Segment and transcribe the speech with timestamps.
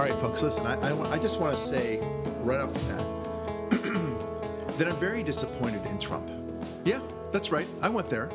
[0.00, 1.98] All right, folks, listen, I, I, I just want to say
[2.42, 6.26] right off the bat that I'm very disappointed in Trump.
[6.86, 7.00] Yeah,
[7.32, 7.66] that's right.
[7.82, 8.30] I went there.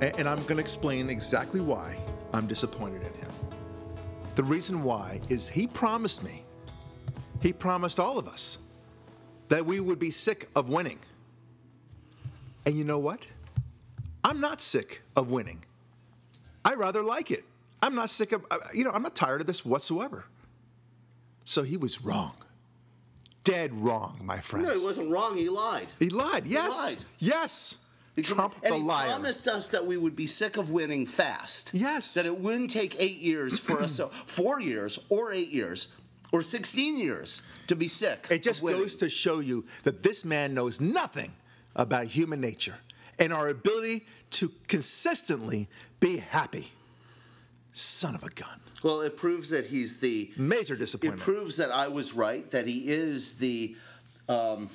[0.00, 1.98] A- And I'm going to explain exactly why
[2.32, 3.28] I'm disappointed in him.
[4.34, 6.42] The reason why is he promised me,
[7.42, 8.56] he promised all of us,
[9.50, 11.00] that we would be sick of winning.
[12.64, 13.26] And you know what?
[14.24, 15.66] I'm not sick of winning.
[16.64, 17.44] I rather like it.
[17.82, 20.24] I'm not sick of, uh, you know, I'm not tired of this whatsoever.
[21.48, 22.34] So he was wrong.
[23.42, 24.66] Dead wrong, my friend.
[24.66, 25.34] No, he wasn't wrong.
[25.34, 25.86] He lied.
[25.98, 26.46] He lied.
[26.46, 26.78] Yes.
[26.78, 27.04] lied.
[27.18, 27.86] Yes.
[28.14, 29.08] He Trump and he liar.
[29.08, 31.70] promised us that we would be sick of winning fast.
[31.72, 32.12] Yes.
[32.12, 35.96] That it wouldn't take eight years for us to, four years or eight years
[36.32, 38.26] or 16 years to be sick.
[38.30, 41.32] It just goes to show you that this man knows nothing
[41.74, 42.76] about human nature
[43.18, 45.66] and our ability to consistently
[45.98, 46.72] be happy.
[47.72, 48.60] Son of a gun.
[48.82, 50.32] Well, it proves that he's the.
[50.36, 51.20] Major disappointment.
[51.20, 52.48] It proves that I was right.
[52.50, 53.76] That he is the.
[54.28, 54.68] Um,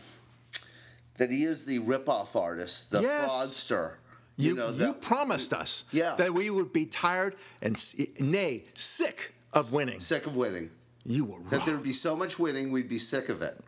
[1.17, 3.31] that he is the ripoff artist, the Yes.
[3.31, 3.93] fraudster.
[4.35, 6.15] you, know you that promised us Yeah.
[6.15, 7.77] that we would be tired and,
[8.19, 9.99] nay, sick of winning.
[9.99, 10.71] sick of winning.
[11.05, 13.59] You were That there would be so much winning, we'd be sick of it.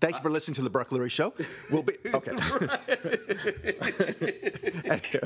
[0.00, 1.34] Thank you for listening to the Barak Lurie Show.
[1.70, 2.32] We'll be okay.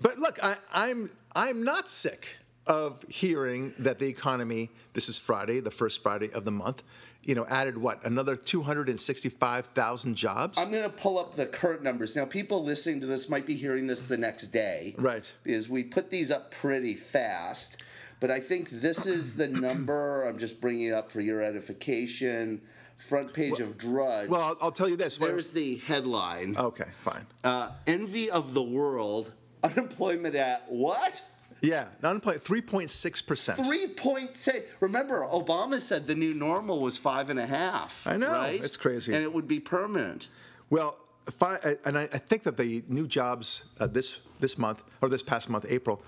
[0.00, 4.70] But look, I, I'm I'm not sick of hearing that the economy.
[4.94, 6.82] This is Friday, the first Friday of the month.
[7.22, 10.58] You know, added what another 265,000 jobs.
[10.58, 12.14] I'm going to pull up the current numbers.
[12.16, 14.94] Now, people listening to this might be hearing this the next day.
[14.98, 15.32] Right.
[15.42, 17.82] Because we put these up pretty fast.
[18.20, 20.24] But I think this is the number.
[20.24, 22.60] I'm just bringing it up for your edification.
[22.96, 24.28] Front page of Drudge.
[24.28, 25.16] well, I'll, I'll tell you this.
[25.16, 27.26] There's the headline okay, fine.
[27.42, 29.32] uh, Envy of the World.
[29.64, 31.22] Unemployment at what?
[31.64, 33.58] Yeah, unemployment 3.6 percent.
[33.58, 34.48] Three point.
[34.80, 38.06] Remember, Obama said the new normal was five and a half.
[38.06, 38.62] I know, right?
[38.62, 39.14] it's crazy.
[39.14, 40.28] and it would be permanent.
[40.70, 40.96] Well,
[41.38, 45.48] fi- and I think that the new jobs uh, this this month or this past
[45.48, 46.02] month, April,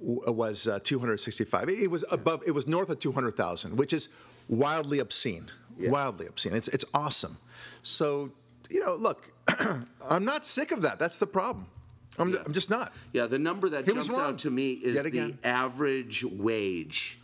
[0.00, 1.68] w- was uh, 265.
[1.68, 2.42] It was above.
[2.46, 4.10] It was north of 200,000, which is
[4.48, 5.46] wildly obscene.
[5.78, 5.90] Yeah.
[5.90, 6.54] Wildly obscene.
[6.54, 7.36] It's it's awesome.
[7.82, 8.30] So
[8.70, 9.30] you know, look,
[10.08, 10.98] I'm not sick of that.
[10.98, 11.66] That's the problem.
[12.18, 12.38] I'm, Yeah.
[12.44, 12.92] I'm just not.
[13.12, 17.18] Yeah, the number that He jumps out to me is the average wage.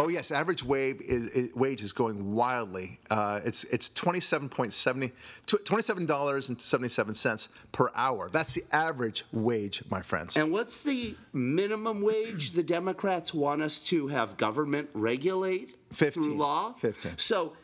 [0.00, 3.00] Oh yes, average wage is, wage is going wildly.
[3.10, 5.12] Uh, it's it's twenty seven point seventy
[5.46, 8.28] twenty seven dollars and seventy seven cents per hour.
[8.30, 10.36] That's the average wage, my friends.
[10.36, 16.38] And what's the minimum wage the Democrats want us to have government regulate through 15.
[16.38, 16.74] law?
[16.78, 17.18] 15.
[17.18, 17.54] So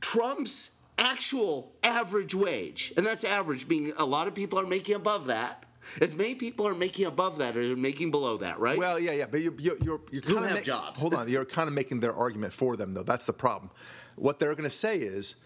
[0.00, 5.26] Trump's actual average wage, and that's average, being a lot of people are making above
[5.26, 5.63] that.
[6.00, 8.78] As many people are making above that or making below that, right?
[8.78, 11.00] Well, yeah, yeah, but you, you, you're you're kind of have jobs.
[11.00, 13.02] Hold on, you're kind of making their argument for them, though.
[13.02, 13.70] That's the problem.
[14.16, 15.44] What they're going to say is,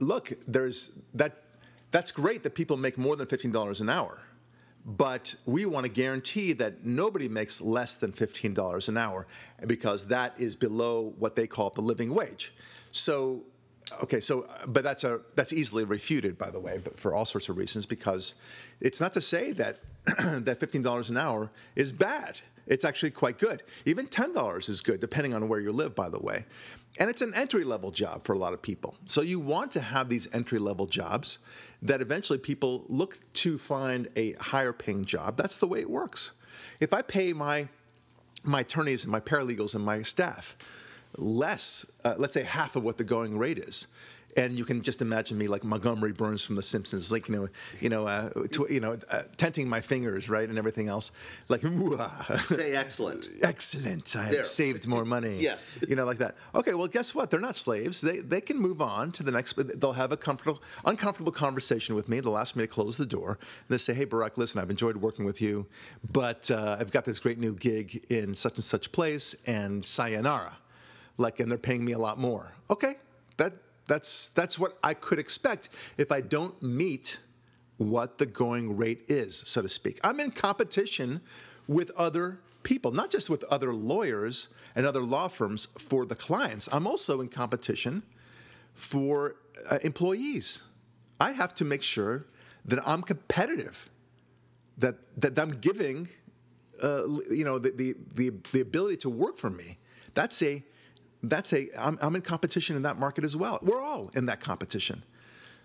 [0.00, 1.42] look, there's that.
[1.90, 4.18] That's great that people make more than fifteen dollars an hour,
[4.84, 9.26] but we want to guarantee that nobody makes less than fifteen dollars an hour
[9.66, 12.52] because that is below what they call the living wage.
[12.92, 13.44] So.
[14.02, 17.24] Okay, so uh, but that's a that's easily refuted, by the way, but for all
[17.24, 17.86] sorts of reasons.
[17.86, 18.34] Because
[18.80, 19.80] it's not to say that
[20.44, 22.38] that fifteen dollars an hour is bad.
[22.66, 23.62] It's actually quite good.
[23.84, 26.44] Even ten dollars is good, depending on where you live, by the way.
[27.00, 28.94] And it's an entry level job for a lot of people.
[29.06, 31.38] So you want to have these entry level jobs
[31.80, 35.36] that eventually people look to find a higher paying job.
[35.36, 36.32] That's the way it works.
[36.80, 37.68] If I pay my
[38.44, 40.56] my attorneys and my paralegals and my staff
[41.16, 43.86] less, uh, let's say half of what the going rate is.
[44.34, 47.48] And you can just imagine me like Montgomery Burns from The Simpsons, like you know,
[47.80, 51.12] you know, uh, tw- you know, uh, tenting my fingers, right, and everything else,
[51.48, 51.60] like,
[52.46, 53.28] Say excellent.
[53.42, 55.38] excellent, I have saved more money.
[55.38, 55.78] Yes.
[55.86, 56.36] you know, like that.
[56.54, 57.30] Okay, well, guess what?
[57.30, 58.00] They're not slaves.
[58.00, 59.58] They they can move on to the next.
[59.78, 62.20] They'll have a comfortable, uncomfortable conversation with me.
[62.20, 63.32] They'll ask me to close the door.
[63.38, 65.66] And they say, Hey, Barak, listen, I've enjoyed working with you,
[66.10, 70.56] but uh, I've got this great new gig in such and such place, and sayonara
[71.16, 72.52] like and they're paying me a lot more.
[72.70, 72.96] Okay
[73.36, 73.54] that
[73.86, 75.68] that's that's what i could expect
[75.98, 77.18] if i don't meet
[77.78, 79.98] what the going rate is so to speak.
[80.04, 81.20] I'm in competition
[81.66, 86.68] with other people not just with other lawyers and other law firms for the clients.
[86.72, 88.02] I'm also in competition
[88.74, 89.36] for
[89.68, 90.62] uh, employees.
[91.20, 92.26] I have to make sure
[92.64, 93.90] that i'm competitive
[94.78, 96.08] that that i'm giving
[96.82, 99.78] uh, you know the, the the the ability to work for me.
[100.14, 100.62] That's a
[101.22, 104.40] that's a I'm, I'm in competition in that market as well we're all in that
[104.40, 105.02] competition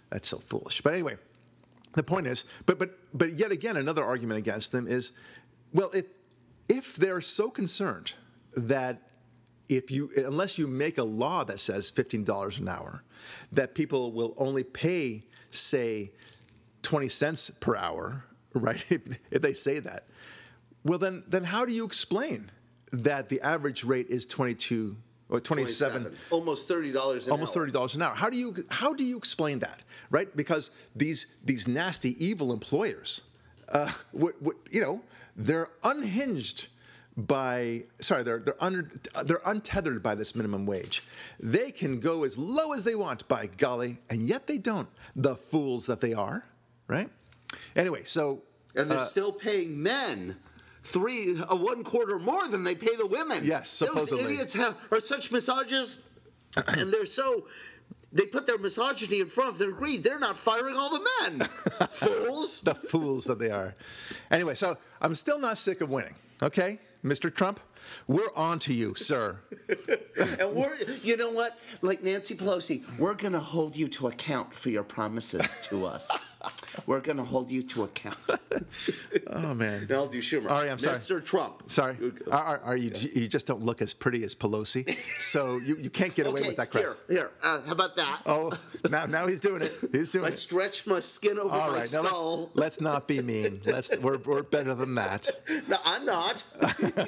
[0.09, 1.17] that's so foolish but anyway
[1.93, 5.11] the point is but but but yet again another argument against them is
[5.73, 6.05] well if
[6.69, 8.13] if they're so concerned
[8.55, 9.01] that
[9.69, 13.03] if you unless you make a law that says fifteen dollars an hour,
[13.51, 16.11] that people will only pay say
[16.81, 18.83] twenty cents per hour, right?
[18.89, 19.01] If,
[19.31, 20.07] if they say that,
[20.83, 22.51] well then then how do you explain
[22.91, 24.97] that the average rate is twenty two
[25.29, 26.15] or twenty seven?
[26.29, 27.27] Almost thirty dollars.
[27.27, 28.15] almost thirty dollars an hour.
[28.15, 30.33] How do you how do you explain that, right?
[30.35, 33.21] Because these these nasty evil employers,
[33.69, 35.01] uh, what, what, you know,
[35.35, 36.67] they're unhinged
[37.17, 38.91] by sorry they're they're un,
[39.25, 41.03] they're untethered by this minimum wage.
[41.39, 44.87] They can go as low as they want, by golly, and yet they don't.
[45.15, 46.45] The fools that they are,
[46.87, 47.09] right?
[47.75, 48.43] Anyway, so
[48.75, 50.37] And they're uh, still paying men
[50.87, 53.43] three, a one quarter more than they pay the women.
[53.43, 54.23] Yes, supposedly.
[54.23, 55.99] Those idiots have are such misogynists,
[56.67, 57.47] and they're so.
[58.13, 60.01] They put their misogyny in front of their greed.
[60.01, 61.47] They're not firing all the men.
[61.91, 62.61] Fools.
[62.61, 63.75] the fools that they are.
[64.31, 66.15] Anyway, so I'm still not sick of winning.
[66.41, 67.33] Okay, Mr.
[67.33, 67.59] Trump,
[68.07, 69.39] we're on to you, sir.
[70.39, 71.59] And we're, you know what?
[71.81, 76.09] Like Nancy Pelosi, we're going to hold you to account for your promises to us.
[76.85, 78.17] We're going to hold you to account.
[79.29, 79.87] Oh man.
[79.89, 80.49] Now I'll do Schumer.
[80.49, 80.95] All right, I'm sorry.
[80.95, 81.23] Mr.
[81.23, 81.63] Trump.
[81.69, 81.95] Sorry,
[82.31, 82.91] are, are, are you?
[83.13, 86.49] You just don't look as pretty as Pelosi, so you, you can't get away Okay,
[86.49, 86.85] with that crap.
[87.09, 87.31] here.
[87.43, 88.21] Uh, how about that?
[88.25, 88.51] Oh,
[88.89, 89.73] now now he's doing it.
[89.91, 90.31] He's doing I it.
[90.31, 92.39] I stretched my skin over All my right, now skull.
[92.53, 93.61] let's, let's not be mean.
[93.65, 95.29] Let's we're, we're better than that.
[95.67, 96.43] No, I'm not.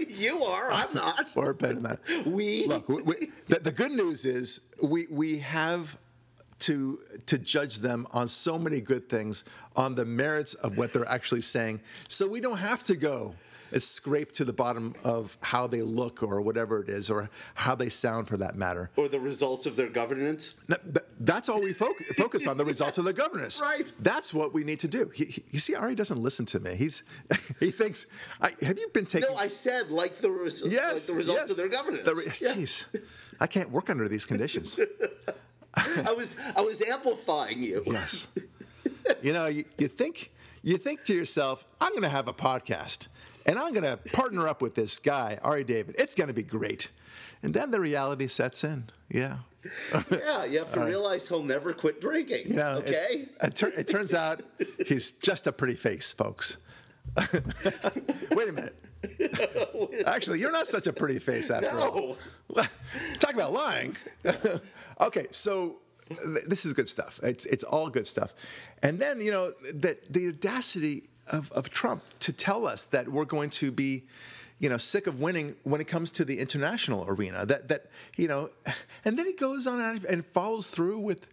[0.10, 0.72] you are.
[0.72, 1.30] I'm not.
[1.36, 2.00] We're better than that.
[2.26, 2.66] We.
[2.68, 5.98] Look, we, we, the, the good news is we we have
[6.60, 9.46] to to judge them on so many good things
[9.76, 13.34] on the merits of what they're actually saying, so we don't have to go
[13.72, 17.76] and scrape to the bottom of how they look or whatever it is or how
[17.76, 18.90] they sound for that matter.
[18.96, 20.62] Or the results of their governance.
[20.68, 20.78] No,
[21.20, 23.62] That's all we foc- focus on the results of their governance.
[23.70, 23.92] Right.
[24.00, 25.12] That's what we need to do.
[25.14, 26.76] He, he, you see, Ari doesn't listen to me.
[26.76, 27.04] He's
[27.60, 28.12] he thinks.
[28.42, 29.30] I, have you been taking?
[29.30, 31.50] No, I said like the, res- yes, like the results yes.
[31.52, 32.06] of their governance.
[32.06, 32.54] The re- Yeah.
[32.56, 32.86] Jeez,
[33.40, 34.80] I can't work under these conditions.
[36.06, 37.84] I was I was amplifying you.
[37.86, 38.28] Yes.
[39.22, 40.32] you know, you, you think
[40.64, 43.08] you think to yourself, I'm going to have a podcast,
[43.46, 45.96] and I'm going to partner up with this guy, Ari David.
[45.98, 46.90] It's going to be great,
[47.44, 48.86] and then the reality sets in.
[49.10, 49.38] Yeah.
[50.10, 52.48] Yeah, you have to realize he'll never quit drinking.
[52.48, 53.28] You know, okay.
[53.44, 54.42] It, tur- it turns out
[54.88, 56.58] he's just a pretty face, folks.
[57.34, 58.76] Wait a minute.
[60.06, 62.18] Actually, you're not such a pretty face after all.
[62.56, 62.64] no.
[63.20, 63.96] Talk about lying.
[65.00, 65.78] okay, so
[66.10, 67.20] th- this is good stuff.
[67.24, 68.34] It's it's all good stuff.
[68.82, 73.26] And then you know that the audacity of, of Trump to tell us that we're
[73.26, 74.04] going to be,
[74.60, 77.46] you know, sick of winning when it comes to the international arena.
[77.46, 77.86] That that
[78.18, 78.50] you know,
[79.06, 81.28] and then he goes on and- and follows through with,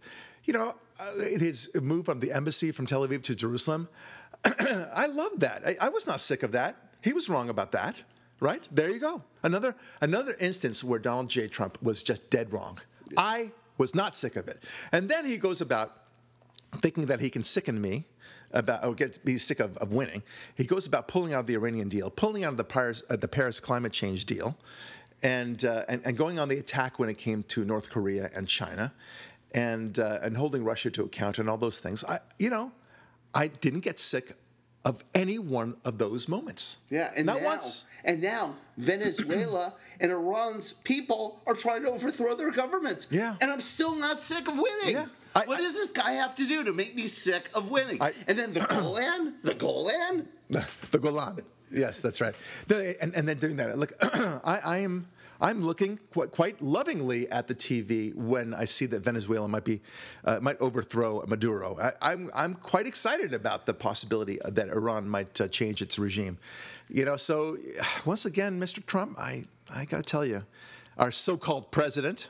[0.45, 3.87] you know, uh, his move from the embassy from Tel Aviv to Jerusalem.
[4.45, 5.63] I love that.
[5.65, 6.75] I, I was not sick of that.
[7.01, 7.95] He was wrong about that.
[8.39, 9.23] Right there, you go.
[9.41, 11.47] Another another instance where Donald J.
[11.47, 12.77] Trump was just dead wrong.
[13.17, 14.63] I was not sick of it.
[14.91, 15.93] And then he goes about
[16.77, 18.05] thinking that he can sicken me
[18.51, 20.23] about or get be sick of, of winning.
[20.55, 23.15] He goes about pulling out of the Iranian deal, pulling out of the Paris, uh,
[23.15, 24.57] the Paris climate change deal,
[25.23, 28.47] and, uh, and and going on the attack when it came to North Korea and
[28.47, 28.93] China,
[29.53, 32.03] and uh, and holding Russia to account and all those things.
[32.05, 32.71] I you know,
[33.33, 34.33] I didn't get sick
[34.85, 36.77] of any one of those moments.
[36.89, 37.83] Yeah, and not now, once.
[38.05, 43.07] And now Venezuela and Iran's people are trying to overthrow their governments.
[43.11, 43.35] Yeah.
[43.41, 44.95] And I'm still not sick of winning.
[44.95, 45.05] Yeah.
[45.35, 48.01] I- what I- does this guy have to do to make me sick of winning?
[48.01, 50.27] I- and then the Golan, the Golan.
[50.49, 51.41] the Golan.
[51.71, 52.33] Yes, that's right.
[53.01, 55.07] And, and then doing that, look, I, I am
[55.39, 59.81] I'm looking quite, quite lovingly at the TV when I see that Venezuela might be
[60.25, 61.77] uh, might overthrow Maduro.
[61.79, 66.37] I, I'm I'm quite excited about the possibility that Iran might uh, change its regime.
[66.89, 67.57] You know, so
[68.05, 68.85] once again, Mr.
[68.85, 70.43] Trump, I I got to tell you,
[70.97, 72.27] our so-called president.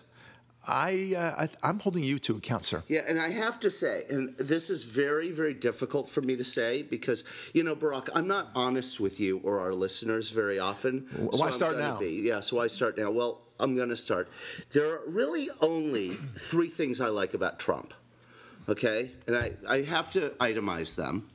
[0.68, 2.84] I, uh, I I'm holding you to account, sir.
[2.88, 6.44] Yeah, and I have to say, and this is very, very difficult for me to
[6.44, 11.08] say because, you know, Barak, I'm not honest with you or our listeners very often.
[11.16, 11.98] Why I'm start now?
[11.98, 12.10] Be.
[12.10, 13.12] Yeah, so I start now.
[13.12, 14.30] Well, I'm going to start.
[14.72, 17.94] There are really only three things I like about Trump,
[18.68, 19.12] okay?
[19.26, 21.30] And I, I have to itemize them.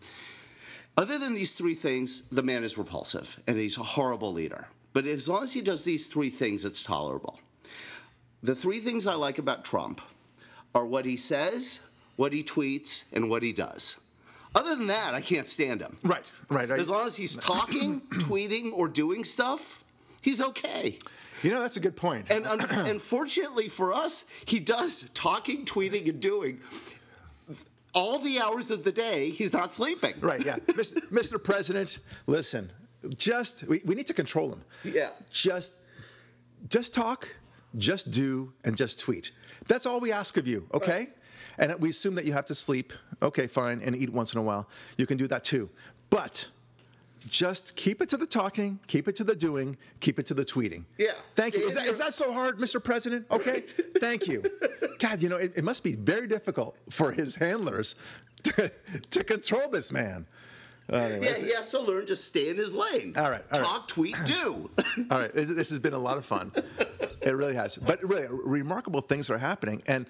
[0.97, 4.69] Other than these three things, the man is repulsive and he's a horrible leader.
[4.93, 7.41] But as long as he does these three things, it's tolerable.
[8.43, 10.01] The three things I like about Trump
[10.75, 11.81] are what he says,
[12.17, 14.01] what he tweets, and what he does.
[14.55, 15.99] Other than that, I can't stand him.
[16.03, 16.69] Right, right.
[16.69, 16.81] right.
[16.81, 19.85] As long as he's talking, tweeting, or doing stuff,
[20.21, 20.99] he's okay.
[21.43, 22.27] you know, that's a good point.
[22.31, 26.61] And un- unfortunately for us, he does talking, tweeting, and doing
[27.95, 29.31] all the hours of the day.
[29.31, 30.15] He's not sleeping.
[30.21, 30.57] Right, yeah.
[30.69, 31.01] Mr.
[31.11, 31.43] Mr.
[31.43, 32.71] President, listen,
[33.17, 34.63] just we, we need to control him.
[34.85, 35.11] Yeah.
[35.31, 35.79] Just
[36.69, 37.29] just talk,
[37.79, 39.33] just do and just tweet.
[39.69, 41.09] That's all we ask of you, okay?
[41.59, 44.43] And we assume that you have to sleep, okay, fine, and eat once in a
[44.43, 44.69] while.
[44.97, 45.69] You can do that too.
[46.11, 46.47] But
[47.29, 50.45] just keep it to the talking, keep it to the doing, keep it to the
[50.45, 50.85] tweeting.
[50.99, 51.13] Yeah.
[51.37, 51.67] Thank you.
[51.67, 52.83] Is that, is that so hard, Mr.
[52.83, 53.27] President?
[53.31, 53.61] Okay.
[53.99, 54.43] Thank you.
[54.99, 57.95] God, you know, it, it must be very difficult for his handlers
[58.45, 58.71] to,
[59.11, 60.27] to control this man.
[60.91, 63.15] Yeah, he has to learn to stay in his lane.
[63.17, 63.67] All right, all right.
[63.67, 64.71] Talk, tweet, do.
[65.11, 66.53] All right, this has been a lot of fun.
[67.23, 67.77] It really has.
[67.77, 70.07] But really, remarkable things are happening, and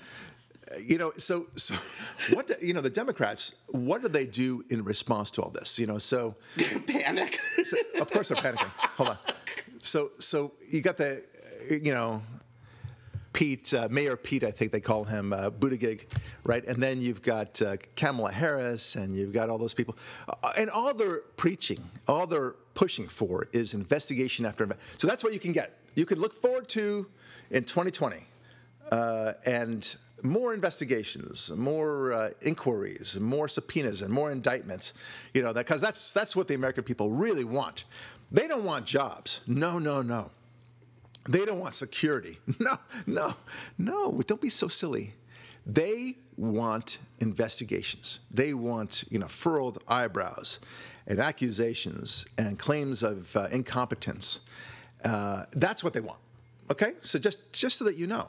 [0.71, 1.75] uh, you know, so so
[2.33, 2.47] what?
[2.47, 5.79] do- you know, the Democrats, what do they do in response to all this?
[5.79, 6.35] You know, so,
[6.87, 7.39] Panic.
[7.65, 8.71] so of course they're panicking.
[8.97, 9.19] Hold on.
[9.83, 11.23] So so you got the,
[11.71, 12.23] you know.
[13.35, 16.05] Pete, uh, Mayor Pete, I think they call him uh, Buttigieg,
[16.45, 16.63] right?
[16.67, 19.97] And then you've got uh, Kamala Harris, and you've got all those people,
[20.29, 24.67] uh, and all they're preaching, all they're pushing for is investigation after.
[24.67, 25.79] inve- So that's what you can get.
[25.95, 27.07] You can look forward to
[27.51, 28.27] in 2020,
[28.91, 34.95] uh, and more investigations, more uh, inquiries, more subpoenas, and more indictments.
[35.35, 37.85] You know, because that's that's what the American people really want.
[38.31, 39.41] They don't want jobs.
[39.47, 40.31] No, no, no.
[41.29, 42.39] They don't want security.
[42.59, 42.77] No,
[43.07, 43.35] no,
[43.79, 44.23] no.
[44.27, 45.15] Don't be so silly.
[45.67, 48.21] They want investigations.
[48.31, 50.59] They want, you know, furrowed eyebrows
[51.13, 54.41] and accusations and claims of uh, incompetence.
[55.05, 56.19] Uh, that's what they want.
[56.71, 58.29] Okay, so just just so that you know,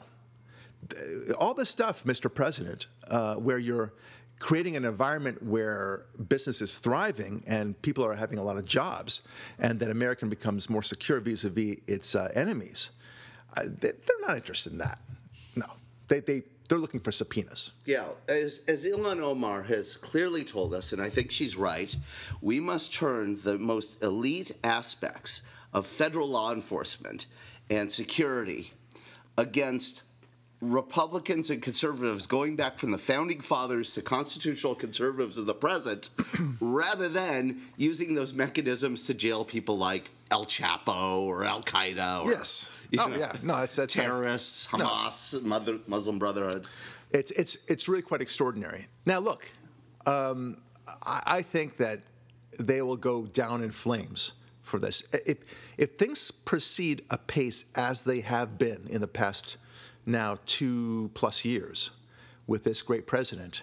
[1.38, 2.32] all this stuff, Mr.
[2.32, 3.94] President, uh, where you're
[4.38, 9.22] creating an environment where business is thriving and people are having a lot of jobs,
[9.58, 12.90] and that America becomes more secure vis-a-vis its uh, enemies,
[13.56, 14.98] uh, they, they're not interested in that.
[15.56, 15.66] No,
[16.08, 16.42] they they
[16.74, 17.70] they're looking for subpoenas.
[17.86, 21.94] Yeah, as, as Ilhan Omar has clearly told us, and I think she's right,
[22.40, 27.26] we must turn the most elite aspects of federal law enforcement
[27.70, 28.72] and security
[29.38, 30.02] against
[30.60, 36.10] Republicans and conservatives going back from the founding fathers to constitutional conservatives of the present,
[36.60, 42.32] rather than using those mechanisms to jail people like El Chapo or Al Qaeda or
[42.32, 42.68] Yes.
[42.98, 43.36] Oh, know, yeah.
[43.42, 46.66] No, it's- that's- terrorists, Hamas, Mother, Muslim Brotherhood.
[47.10, 48.88] It's it's it's really quite extraordinary.
[49.06, 49.48] Now look,
[50.06, 50.56] um,
[51.06, 52.00] I, I think that
[52.58, 54.32] they will go down in flames
[54.62, 55.02] for this.
[55.26, 55.38] If
[55.78, 59.58] if things proceed apace as they have been in the past
[60.06, 61.90] now two plus years
[62.46, 63.62] with this great president,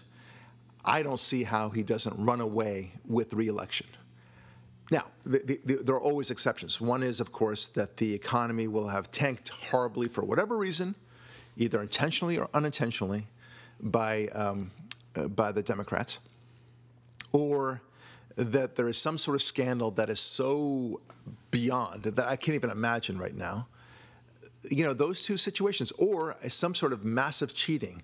[0.86, 3.88] I don't see how he doesn't run away with reelection.
[4.92, 6.82] Now, the, the, the, there are always exceptions.
[6.82, 10.96] One is, of course, that the economy will have tanked horribly for whatever reason,
[11.56, 13.28] either intentionally or unintentionally,
[13.80, 14.70] by um,
[15.16, 16.20] uh, by the Democrats,
[17.32, 17.82] or
[18.36, 21.00] that there is some sort of scandal that is so
[21.52, 23.68] beyond that I can't even imagine right now.
[24.70, 28.04] You know, those two situations, or some sort of massive cheating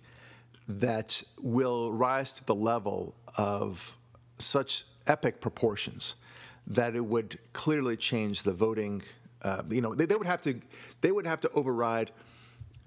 [0.70, 3.96] that will rise to the level of
[4.39, 6.15] such epic proportions
[6.67, 9.01] that it would clearly change the voting.
[9.41, 10.59] Uh, you know, they, they would have to
[11.01, 12.12] they would have to override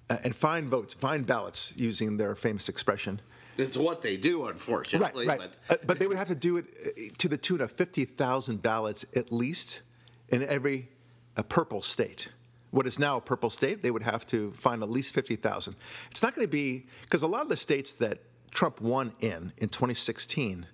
[0.08, 3.20] uh, and find votes, find ballots, using their famous expression.
[3.56, 5.26] It's what they do, unfortunately.
[5.26, 5.50] Right, right.
[5.68, 8.62] But Uh, but they would have to do it uh, to the tune of 50,000
[8.62, 9.82] ballots at least
[10.28, 10.88] in every
[11.37, 12.28] uh, purple state.
[12.70, 15.75] What is now a purple state, they would have to find at least 50,000.
[16.10, 18.18] It's not going to be, because a lot of the states that
[18.50, 20.66] Trump won in in 2016,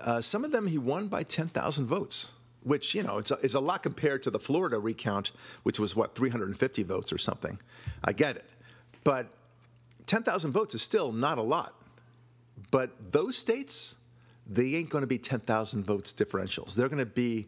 [0.00, 3.54] uh, some of them he won by 10,000 votes, which, you know, it's a, is
[3.54, 7.58] a lot compared to the Florida recount, which was, what, 350 votes or something.
[8.04, 8.44] I get it.
[9.04, 9.28] But
[10.06, 11.74] 10,000 votes is still not a lot.
[12.70, 13.96] But those states,
[14.46, 16.74] they ain't going to be 10,000 votes differentials.
[16.74, 17.46] They're going to be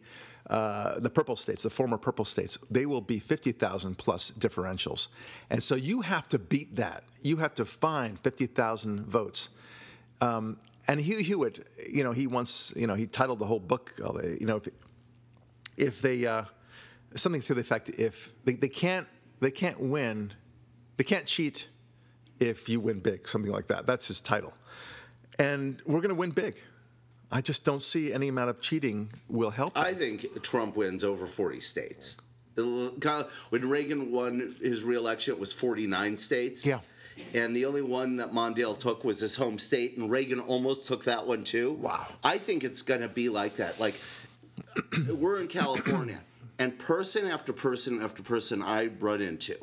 [0.49, 5.09] uh, the purple states, the former purple states, they will be 50,000 plus differentials.
[5.51, 7.03] And so you have to beat that.
[7.21, 9.49] You have to find 50,000 votes.
[10.21, 13.95] Um, and Hugh Hewitt, you know, he once, you know, he titled the whole book,
[14.05, 14.69] uh, you know, if,
[15.77, 16.45] if they, uh,
[17.15, 19.07] something to the effect, if they, they can't,
[19.41, 20.33] they can't win,
[20.97, 21.69] they can't cheat
[22.41, 23.87] if you win big, something like that.
[23.87, 24.53] That's his title.
[25.39, 26.63] And we're going to win big.
[27.31, 29.75] I just don't see any amount of cheating will help.
[29.75, 29.85] them.
[29.85, 32.17] I think Trump wins over 40 states.
[32.55, 36.65] When Reagan won his reelection, it was 49 states.
[36.65, 36.81] Yeah.
[37.35, 41.05] And the only one that Mondale took was his home state, and Reagan almost took
[41.05, 41.73] that one too.
[41.75, 42.07] Wow.
[42.23, 43.81] I think it's going to be like that.
[43.81, 43.95] Like,
[45.09, 46.21] we're in California,
[46.59, 49.57] and person after person after person I run into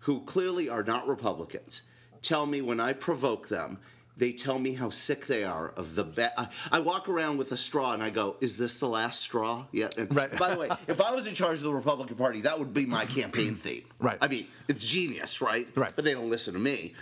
[0.00, 1.82] who clearly are not Republicans
[2.22, 3.78] tell me when I provoke them,
[4.18, 7.52] they tell me how sick they are of the ba- I, I walk around with
[7.52, 10.36] a straw and I go, "Is this the last straw yet?" And Right.
[10.38, 12.84] By the way, if I was in charge of the Republican Party, that would be
[12.84, 13.84] my campaign theme.
[14.00, 14.18] Right.
[14.20, 15.66] I mean, it's genius, right?
[15.74, 15.92] Right.
[15.94, 16.94] But they don't listen to me.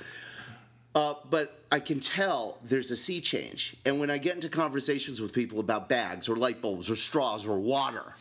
[0.95, 3.77] Uh, but I can tell there's a sea change.
[3.85, 7.47] And when I get into conversations with people about bags or light bulbs or straws
[7.47, 8.15] or water,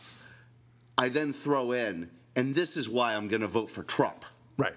[0.98, 4.26] I then throw in, and this is why I'm going to vote for Trump.
[4.58, 4.74] Right.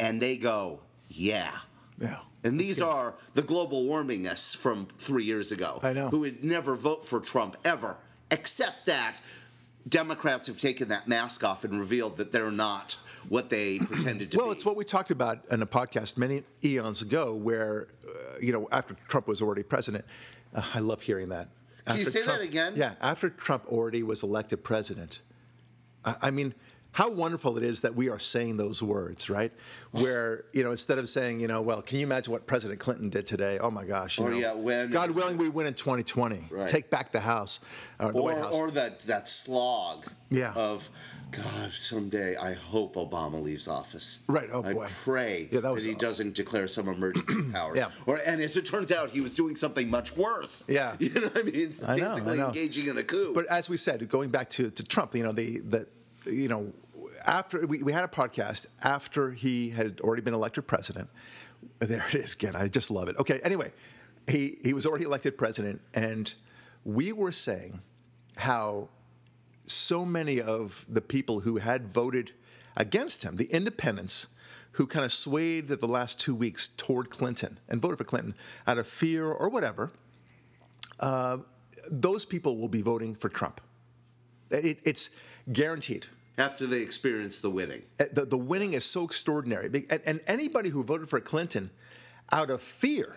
[0.00, 1.50] And they go, yeah.
[1.98, 2.18] Yeah.
[2.48, 5.80] And these are the global warmingists from three years ago.
[5.82, 6.08] I know.
[6.08, 7.98] Who would never vote for Trump ever,
[8.30, 9.20] except that
[9.86, 12.96] Democrats have taken that mask off and revealed that they're not
[13.28, 14.48] what they pretended to Well, be.
[14.48, 18.52] Well, it's what we talked about in a podcast many eons ago, where uh, you
[18.52, 20.06] know after Trump was already president.
[20.54, 21.48] Uh, I love hearing that.
[21.84, 22.72] Can you After say that again?
[22.76, 25.20] Yeah, after Trump already was elected president.
[26.02, 26.54] I, I mean,
[26.98, 29.52] how wonderful it is that we are saying those words, right?
[29.92, 33.08] Where you know instead of saying, you know, well, can you imagine what President Clinton
[33.08, 33.60] did today?
[33.60, 34.18] Oh my gosh!
[34.18, 36.48] You Or, know, yeah, when- God willing, we win in 2020.
[36.50, 36.68] Right.
[36.68, 37.60] Take back the House,
[38.00, 38.54] uh, the or, White House.
[38.56, 40.52] or that, that slog Yeah.
[40.54, 40.88] of,
[41.30, 44.18] God, someday I hope Obama leaves office.
[44.26, 44.88] Right, oh I boy.
[45.04, 46.00] pray Yeah, that was he awful.
[46.00, 47.76] doesn't declare some emergency powers.
[47.76, 47.90] Yeah.
[48.06, 50.64] Or, and as it turns out, he was doing something much worse.
[50.66, 50.96] Yeah.
[51.04, 51.74] You know what I mean?
[51.86, 52.46] I know, I Basically know.
[52.48, 53.32] engaging in a coup.
[53.34, 55.86] But as we said, going back to, to Trump, you know, the, the
[56.26, 56.72] you know,
[57.28, 61.08] after we, we had a podcast after he had already been elected president.
[61.78, 62.56] There it is again.
[62.56, 63.16] I just love it.
[63.18, 63.38] Okay.
[63.44, 63.72] Anyway,
[64.26, 66.32] he he was already elected president, and
[66.84, 67.82] we were saying
[68.36, 68.88] how
[69.66, 72.32] so many of the people who had voted
[72.76, 74.28] against him, the independents,
[74.72, 78.34] who kind of swayed the last two weeks toward Clinton and voted for Clinton
[78.66, 79.92] out of fear or whatever,
[81.00, 81.38] uh,
[81.90, 83.60] those people will be voting for Trump.
[84.50, 85.10] It, it's
[85.52, 86.06] guaranteed.
[86.38, 87.82] After they experience the winning.
[88.00, 89.66] Uh, The, the winning is so extraordinary.
[89.90, 91.70] And, and anybody who voted for Clinton
[92.32, 93.16] out of fear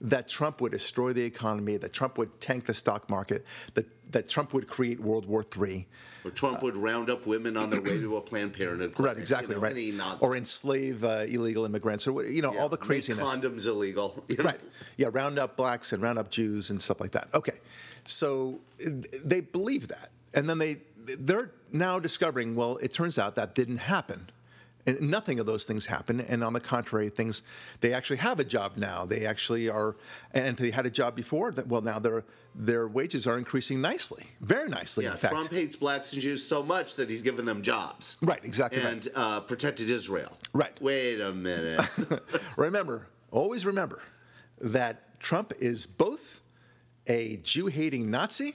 [0.00, 4.28] that Trump would destroy the economy, that Trump would tank the stock market, that, that
[4.28, 5.88] Trump would create World War III,
[6.24, 8.92] Or Trump would round up women on their way to a Planned Parenthood.
[9.00, 10.16] Right, exactly, you know, right.
[10.20, 13.28] Or enslave uh, illegal immigrants, or you know, Yeah, all the make craziness.
[13.28, 14.24] condoms illegal.
[14.38, 14.60] Right.
[14.98, 17.28] Yeah, round up blacks and round up Jews and stuff like that.
[17.34, 17.58] Okay.
[18.04, 18.90] So uh,
[19.24, 20.10] they believe that.
[20.34, 20.76] And then they
[21.18, 24.30] they're now discovering, well, it turns out that didn't happen.
[24.86, 26.20] And nothing of those things happen.
[26.20, 27.42] And on the contrary, things
[27.82, 29.04] they actually have a job now.
[29.04, 29.96] They actually are
[30.32, 34.24] and they had a job before that well now their their wages are increasing nicely.
[34.40, 35.34] Very nicely, Yeah, in fact.
[35.34, 38.16] Trump hates blacks and Jews so much that he's given them jobs.
[38.22, 38.92] Right, exactly right.
[38.92, 40.32] And uh, protected Israel.
[40.54, 40.80] Right.
[40.80, 41.86] Wait a minute.
[42.56, 44.00] remember, always remember
[44.60, 46.40] that Trump is both
[47.06, 48.54] a Jew hating Nazi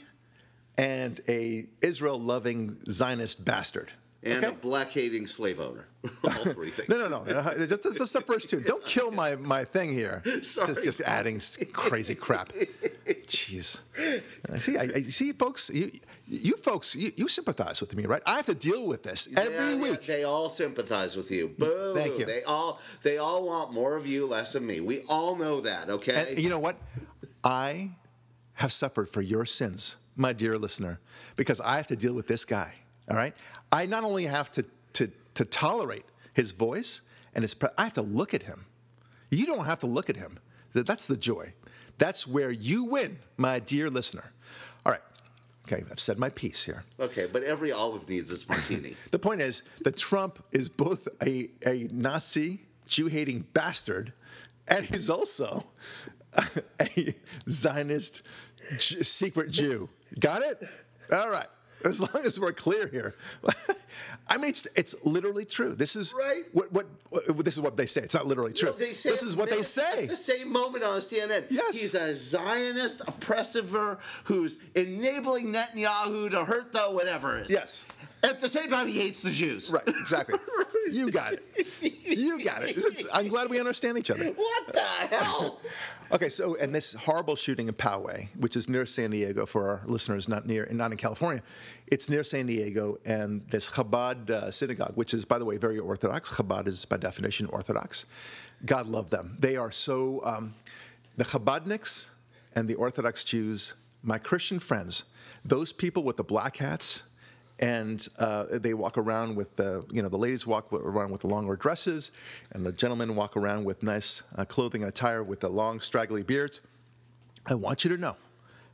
[0.78, 3.92] and a Israel loving Zionist bastard.
[4.24, 4.54] and okay?
[4.54, 5.86] a black hating slave owner.
[6.24, 6.90] All three things.
[6.90, 7.24] No, no, no.
[7.24, 8.60] Uh, That's, that's- that's the first two.
[8.60, 10.22] Don't kill my, my thing here.
[10.42, 10.68] Sorry.
[10.68, 11.40] Just, just adding
[11.72, 12.52] crazy crap.
[13.28, 13.82] Jeez.
[14.60, 15.70] See, I, I see, folks.
[15.70, 15.92] You,
[16.28, 18.22] you folks, you, you sympathize with me, right?
[18.26, 20.06] I have to deal with this every Yeah, yeah, week.
[20.06, 21.50] they all sympathize with you.
[21.58, 21.94] Boo.
[21.94, 22.26] Thank you.
[22.26, 24.80] They all they all want more of you, less of me.
[24.80, 26.28] We all know that, okay?
[26.32, 26.78] And you know what?
[27.44, 27.92] I
[28.54, 31.00] have suffered for your sins, my dear listener,
[31.36, 32.74] because I have to deal with this guy.
[33.10, 33.34] All right.
[33.72, 37.02] I not only have to to to tolerate his voice
[37.36, 38.66] and his, pre- I have to look at him.
[39.32, 40.38] You don't have to look at him.
[40.74, 41.54] That's the joy.
[41.98, 44.32] That's where you win, my dear listener.
[44.86, 45.02] All right.
[45.68, 46.84] Okay, I've said my piece here.
[47.00, 48.96] okay, but every olive needs its martini.
[49.12, 54.12] The point is that Trump is both a, a Nazi, Jew hating bastard,
[54.68, 55.66] and he's also
[56.82, 57.14] a
[57.50, 58.22] Zionist
[58.78, 59.90] J- secret Jew.
[60.20, 60.64] Got it?
[61.12, 61.48] All right.
[61.86, 63.16] As long as we're clear here.
[64.30, 65.76] I mean, it's, it's literally true.
[65.76, 66.44] This is Right.
[66.54, 68.02] What, what, what this is what they say.
[68.02, 68.70] It's not literally true.
[68.70, 70.06] No, they this is what they at say.
[70.08, 71.46] the same moment on CNN.
[71.50, 71.80] Yes.
[71.80, 77.52] He's a Zionist oppressiver who's enabling Netanyahu to hurt the whatever it is.
[77.52, 77.86] Yes.
[78.24, 79.70] At the same time, he hates the Jews.
[79.72, 79.84] Right.
[79.88, 80.40] Exactly.
[80.92, 81.44] you got it.
[81.82, 82.78] You got it.
[82.78, 84.26] It's- I'm glad we understand each other.
[84.32, 85.60] What the hell?
[86.12, 89.82] Okay, so and this horrible shooting in Poway, which is near San Diego for our
[89.86, 91.42] listeners not near not in California,
[91.88, 95.80] it's near San Diego, and this Chabad uh, synagogue, which is by the way very
[95.80, 96.30] Orthodox.
[96.30, 98.06] Chabad is by definition Orthodox.
[98.66, 99.36] God love them.
[99.40, 100.54] They are so um,
[101.18, 102.10] the Chabadniks
[102.56, 105.06] and the Orthodox Jews, my Christian friends,
[105.44, 107.04] those people with the black hats
[107.60, 111.28] and uh, they walk around with the you know the ladies walk around with the
[111.28, 112.12] longer dresses
[112.52, 116.24] and the gentlemen walk around with nice uh, clothing and attire with the long straggly
[116.24, 116.62] beards
[117.48, 118.16] i want you to know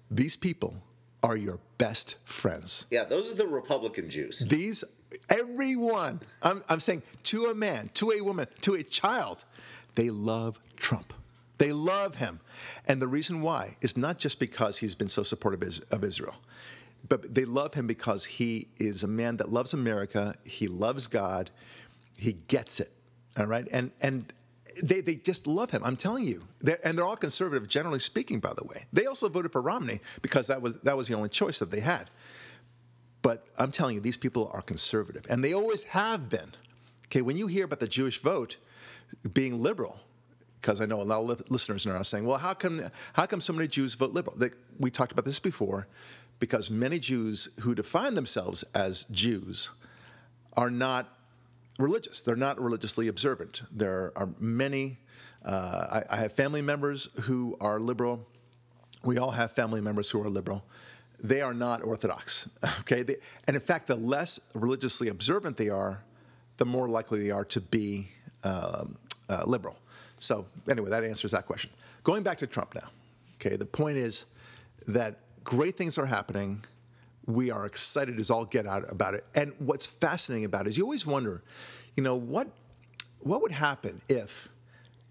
[0.09, 0.73] these people
[1.21, 4.39] are your best friends Yeah, those are the Republican Jews.
[4.39, 4.83] these
[5.29, 9.43] everyone I'm, I'm saying to a man to a woman to a child
[9.95, 11.13] they love trump
[11.59, 12.39] They love him.
[12.87, 15.61] And the reason why is not just because he's been so supportive
[15.91, 16.35] of Israel,
[17.07, 21.49] but they love him because he is a man that loves America, he loves God,
[22.17, 22.91] he gets it.
[23.37, 23.67] All right?
[23.71, 24.33] And and
[24.83, 25.81] they, they just love him.
[25.83, 26.43] I'm telling you.
[26.59, 28.85] They're, and they're all conservative, generally speaking, by the way.
[28.93, 31.79] They also voted for Romney because that was that was the only choice that they
[31.79, 32.09] had.
[33.21, 36.53] But I'm telling you, these people are conservative, and they always have been.
[37.07, 38.57] Okay, when you hear about the Jewish vote
[39.33, 39.99] being liberal,
[40.61, 42.81] because I know a lot of listeners are now saying, "Well, how come
[43.13, 45.87] how come so many Jews vote liberal?" They, we talked about this before,
[46.39, 49.69] because many Jews who define themselves as Jews
[50.53, 51.17] are not
[51.77, 52.21] religious.
[52.21, 53.63] They're not religiously observant.
[53.71, 54.97] There are many.
[55.43, 58.27] Uh, I, I have family members who are liberal.
[59.03, 60.63] We all have family members who are liberal
[61.21, 62.49] they are not Orthodox.
[62.81, 66.03] Okay, they, and in fact, the less religiously observant they are,
[66.57, 68.07] the more likely they are to be
[68.43, 68.97] um,
[69.29, 69.77] uh, liberal.
[70.17, 71.69] So anyway, that answers that question.
[72.03, 72.89] Going back to Trump now.
[73.35, 74.25] Okay, the point is
[74.87, 76.63] that great things are happening.
[77.25, 79.25] We are excited as all get out about it.
[79.35, 81.43] And what's fascinating about it is you always wonder,
[81.95, 82.47] you know, what
[83.19, 84.47] what would happen if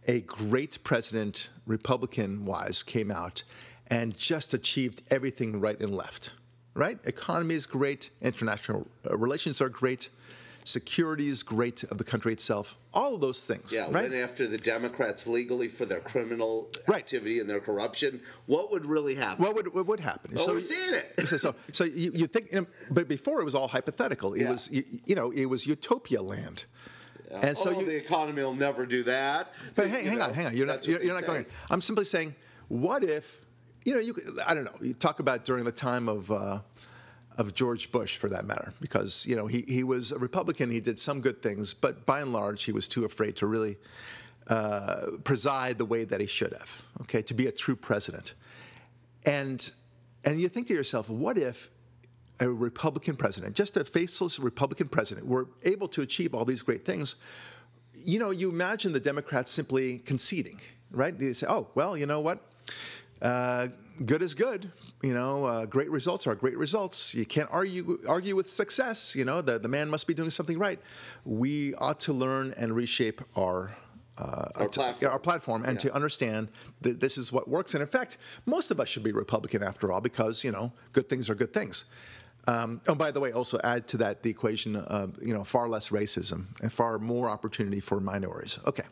[0.07, 3.45] a great president, Republican wise, came out
[3.89, 6.33] and just achieved everything right and left.
[6.75, 6.99] Right?
[7.05, 10.11] Economy is great, international uh, relations are great,
[10.69, 12.77] security is great of the country itself.
[12.93, 13.73] All of those things.
[13.73, 14.11] Yeah, right?
[14.11, 16.99] went after the Democrats legally for their criminal right.
[16.99, 18.21] activity and their corruption.
[18.47, 19.43] What would really happen?
[19.43, 20.33] What would what would happen?
[20.35, 21.27] Oh, so, we're seeing it.
[21.27, 24.35] So, so, so you, you think, you know, but before it was all hypothetical.
[24.35, 24.51] It Yeah.
[24.51, 26.65] was you, you know it was utopia land.
[27.43, 29.53] And so oh, you, the economy will never do that.
[29.75, 30.57] But hang, hang know, on, hang on.
[30.57, 31.45] You're not, you're, you're not going.
[31.71, 32.35] I'm simply saying,
[32.69, 33.45] what if,
[33.85, 34.15] you know, you
[34.47, 34.73] I don't know.
[34.81, 36.61] You talk about during the time of uh,
[37.39, 40.71] of George Bush, for that matter, because you know he he was a Republican.
[40.71, 43.77] He did some good things, but by and large, he was too afraid to really
[44.49, 46.83] uh, preside the way that he should have.
[47.03, 48.35] Okay, to be a true president,
[49.25, 49.71] and
[50.25, 51.71] and you think to yourself, what if
[52.41, 56.85] a Republican president, just a faceless Republican president, were able to achieve all these great
[56.85, 57.17] things?
[58.05, 61.19] you know, you imagine the Democrats simply conceding, right?
[61.19, 62.41] They say, oh, well, you know what?
[63.23, 63.69] Uh,
[64.05, 64.71] good is good.
[65.03, 67.15] You know, uh, great results are great results.
[67.15, 69.15] You can't argue argue with success.
[69.17, 70.79] You know, the, the man must be doing something right.
[71.25, 73.77] We ought to learn and reshape our.
[74.17, 75.13] Uh, Our to- platform.
[75.13, 75.91] our platform, and Yeah.
[75.91, 76.49] to understand
[76.81, 77.75] that this is what works.
[77.75, 81.09] And in fact, most of us should be Republican after all, because you know, good
[81.09, 81.85] things are good things.
[82.49, 85.69] Um, oh, by the way, also add to that the equation of you know far
[85.69, 88.59] less racism and far more opportunity for minorities.
[88.67, 88.83] Okay.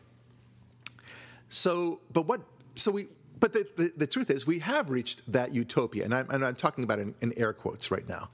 [1.49, 2.41] So, but what?
[2.75, 3.07] So we.
[3.39, 6.55] But the, the, the truth is, we have reached that utopia, and I'm, and I'm
[6.55, 8.29] talking about it in, in air quotes right now,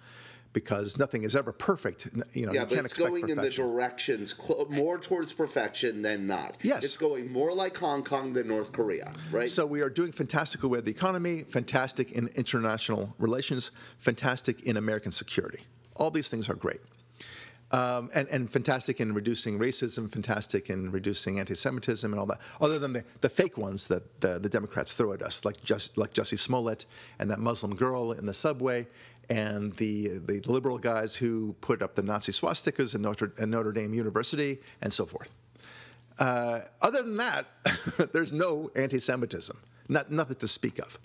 [0.53, 2.07] because nothing is ever perfect.
[2.33, 6.27] You know, Yeah, you but it's going in the directions cl- more towards perfection than
[6.27, 6.57] not.
[6.61, 6.85] Yes.
[6.85, 9.49] It's going more like Hong Kong than North Korea, right?
[9.49, 15.11] So we are doing fantastic with the economy, fantastic in international relations, fantastic in American
[15.11, 15.63] security.
[15.95, 16.81] All these things are great.
[17.73, 22.39] Um, and, and fantastic in reducing racism, fantastic in reducing anti-Semitism and all that.
[22.61, 25.97] Other than the, the fake ones that the, the Democrats throw at us, like just
[25.97, 26.85] like Smollett
[27.17, 28.85] and that Muslim girl in the subway,
[29.29, 33.71] and the the liberal guys who put up the Nazi swastikas in Notre, in Notre
[33.71, 35.31] Dame University, and so forth.
[36.19, 37.47] Uh, other than that,
[38.13, 39.57] there's no anti-Semitism,
[39.89, 40.99] not, nothing to speak of.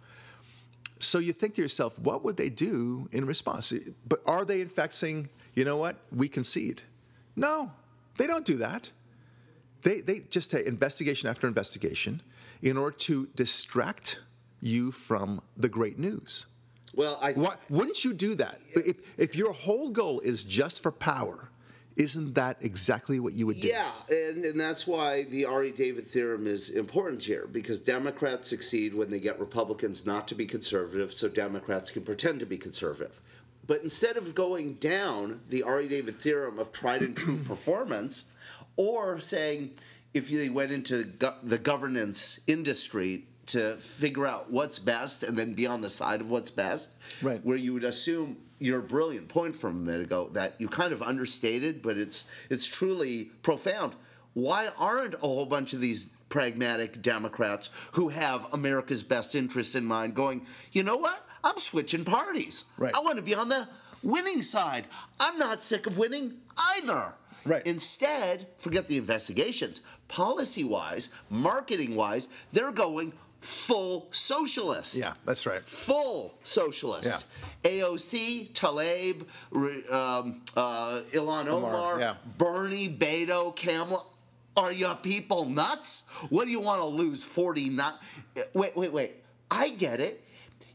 [0.99, 3.73] So you think to yourself, what would they do in response?
[4.07, 6.83] But are they in fact saying, you know what, we concede?
[7.35, 7.73] No,
[8.17, 8.91] they don't do that.
[9.83, 12.23] They, they just take investigation after investigation
[12.63, 14.21] in order to distract
[14.61, 16.47] you from the great news.
[16.95, 18.61] well, I Why, wouldn't you do that?
[18.73, 21.49] If, if your whole goal is just for power,
[21.97, 23.67] isn't that exactly what you would do?
[23.67, 28.95] Yeah, and, and that's why the Ari David theorem is important here because Democrats succeed
[28.95, 33.21] when they get Republicans not to be conservative, so Democrats can pretend to be conservative.
[33.69, 38.25] But instead of going down the Ari David theorem of tried and true performance,
[38.77, 39.73] or saying
[40.15, 45.53] if they went into go- the governance industry to figure out what's best and then
[45.55, 46.91] be on the side of what's best,
[47.23, 47.41] Right.
[47.45, 51.01] where you would assume your brilliant point from a minute ago that you kind of
[51.03, 53.95] understated, but it's it's truly profound.
[54.35, 59.85] Why aren't a whole bunch of these pragmatic Democrats who have America's best interests in
[59.85, 61.25] mind going, you know what?
[61.45, 62.65] I'm switching parties.
[62.77, 62.95] Right.
[62.95, 63.69] I want to be on the
[64.03, 64.87] winning side.
[65.21, 66.35] I'm not sick of winning
[66.77, 67.15] either.
[67.45, 67.67] Right.
[67.67, 69.81] Instead, forget the investigations.
[70.09, 75.63] Policy wise, marketing wise, they're going full socialist Yeah, that's right.
[75.63, 77.25] full socialist.
[77.65, 77.71] Yeah.
[77.71, 79.21] AOC, Tlaib,
[79.93, 82.15] um, uh, Ilhan Omar, Omar, yeah.
[82.37, 84.05] Bernie, Beto, Kamala,
[84.57, 86.03] Are you people nuts?
[86.31, 87.93] What do you want to lose 49?
[88.55, 89.13] Wait, wait, wait.
[89.51, 90.25] I get it.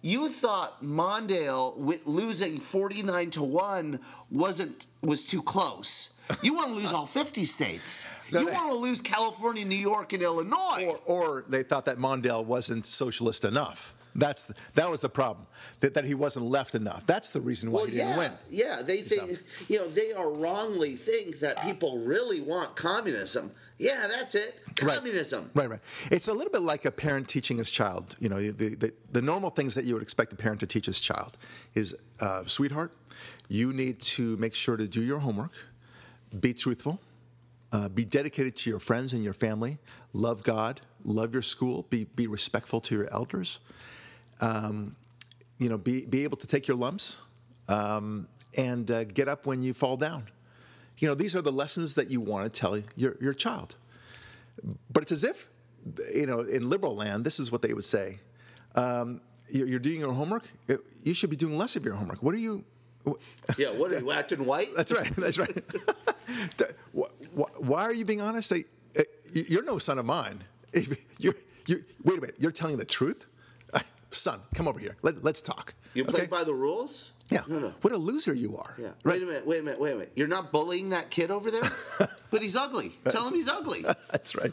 [0.05, 6.19] You thought Mondale with losing 49 to 1 wasn't was too close.
[6.41, 8.05] You want to lose all 50 states.
[8.29, 10.87] You want to lose California, New York, and Illinois.
[10.87, 13.95] Or, or they thought that Mondale wasn't socialist enough.
[14.15, 15.47] That's the, that was the problem.
[15.79, 17.05] That, that he wasn't left enough.
[17.05, 18.31] That's the reason why well, he didn't yeah, win.
[18.49, 23.51] Yeah, they think you know they are wrongly think that people really want communism.
[23.79, 24.59] Yeah, that's it.
[24.75, 25.49] Communism.
[25.53, 25.71] Right, right.
[25.71, 25.79] right.
[26.11, 28.15] It's a little bit like a parent teaching his child.
[28.19, 30.85] You know, the, the, the normal things that you would expect a parent to teach
[30.85, 31.37] his child
[31.73, 32.91] is, uh, sweetheart,
[33.49, 35.51] you need to make sure to do your homework,
[36.39, 36.99] be truthful,
[37.71, 39.79] uh, be dedicated to your friends and your family,
[40.13, 43.59] love God, love your school, be, be respectful to your elders,
[44.41, 44.95] um,
[45.57, 47.17] you know, be, be able to take your lumps,
[47.67, 50.29] um, and uh, get up when you fall down.
[50.99, 53.75] You know, these are the lessons that you want to tell your, your child.
[54.91, 55.49] But it's as if,
[56.13, 58.19] you know, in liberal land, this is what they would say.
[58.75, 60.43] Um, you're, you're, doing your homework.
[61.03, 62.23] You should be doing less of your homework.
[62.23, 62.63] What are you?
[63.57, 64.69] yeah, what are you acting white?
[64.75, 65.13] That's right.
[65.15, 65.63] That's right.
[67.57, 68.51] Why are you being honest?
[68.51, 68.59] Uh,
[69.33, 70.43] you're no son of mine.
[71.19, 71.33] You,
[71.67, 72.35] you, wait a minute.
[72.39, 73.27] You're telling the truth,
[74.15, 74.39] son.
[74.53, 74.97] Come over here.
[75.01, 75.73] Let, us talk.
[75.93, 76.27] You play okay?
[76.27, 77.11] by the rules.
[77.29, 77.43] Yeah.
[77.47, 77.73] No, no.
[77.81, 78.75] What a loser you are.
[78.77, 78.89] Yeah.
[79.03, 79.19] Right.
[79.19, 79.47] Wait a minute.
[79.47, 79.79] Wait a minute.
[79.79, 80.11] Wait a minute.
[80.15, 81.69] You're not bullying that kid over there,
[82.31, 82.91] but he's ugly.
[83.09, 83.81] Tell him he's ugly.
[84.11, 84.51] That's right.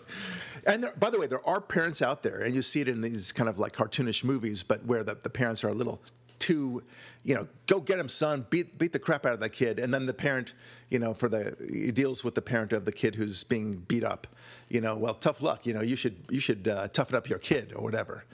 [0.67, 3.01] And there, by the way, there are parents out there, and you see it in
[3.01, 6.01] these kind of like cartoonish movies, but where the, the parents are a little
[6.41, 6.83] too,
[7.23, 9.95] you know, go get him, son, beat beat the crap out of that kid, and
[9.95, 10.55] then the parent,
[10.89, 14.03] you know, for the he deals with the parent of the kid who's being beat
[14.03, 14.27] up,
[14.69, 17.39] you know, well, tough luck, you know, you should you should uh, toughen up your
[17.39, 18.25] kid or whatever,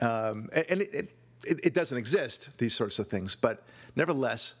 [0.00, 1.10] um, and, it
[1.44, 3.34] it, it doesn't exist, these sorts of things.
[3.34, 3.62] But
[3.96, 4.54] nevertheless,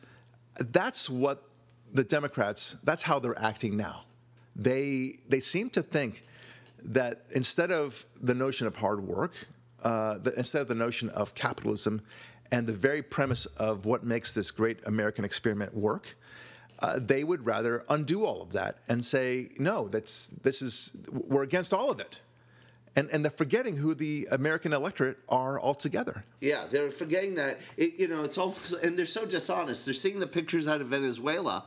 [0.58, 1.44] that's what
[1.92, 4.04] the Democrats, that's how they're acting now.
[4.56, 6.26] They, they seem to think
[6.82, 9.32] that instead of the notion of hard work,
[9.82, 12.02] uh, the, instead of the notion of capitalism
[12.50, 16.16] and the very premise of what makes this great American experiment work,
[16.80, 21.42] uh, they would rather undo all of that and say, no, that's, this is, we're
[21.42, 22.16] against all of it
[22.96, 26.24] and and they're forgetting who the American electorate are altogether.
[26.40, 27.60] Yeah, they're forgetting that.
[27.76, 29.84] It, you know, it's almost and they're so dishonest.
[29.84, 31.64] They're seeing the pictures out of Venezuela,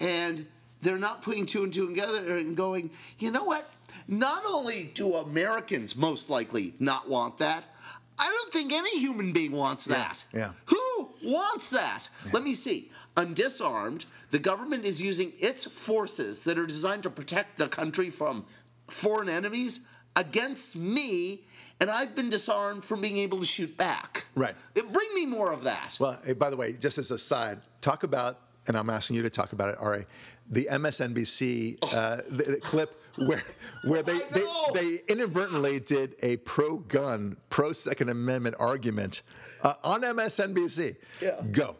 [0.00, 0.46] and
[0.82, 3.70] they're not putting two and two together and going, you know what?
[4.06, 7.64] Not only do Americans most likely not want that,
[8.18, 10.24] I don't think any human being wants that.
[10.32, 10.38] Yeah.
[10.40, 10.50] yeah.
[10.66, 12.08] Who wants that?
[12.26, 12.32] Yeah.
[12.34, 12.90] Let me see.
[13.16, 18.44] Undisarmed, the government is using its forces that are designed to protect the country from
[18.88, 19.80] foreign enemies
[20.16, 21.40] against me
[21.80, 24.24] and I've been disarmed from being able to shoot back.
[24.34, 24.54] Right.
[24.74, 25.96] Bring me more of that.
[26.00, 29.22] Well, hey, by the way, just as a side, talk about, and I'm asking you
[29.22, 30.06] to talk about it, Ari,
[30.50, 31.96] the MSNBC oh.
[31.96, 33.42] uh, the, the clip where
[33.84, 39.22] where they, they, they inadvertently did a pro gun, pro Second Amendment argument
[39.62, 40.96] uh, on MSNBC.
[41.20, 41.40] Yeah.
[41.52, 41.76] Go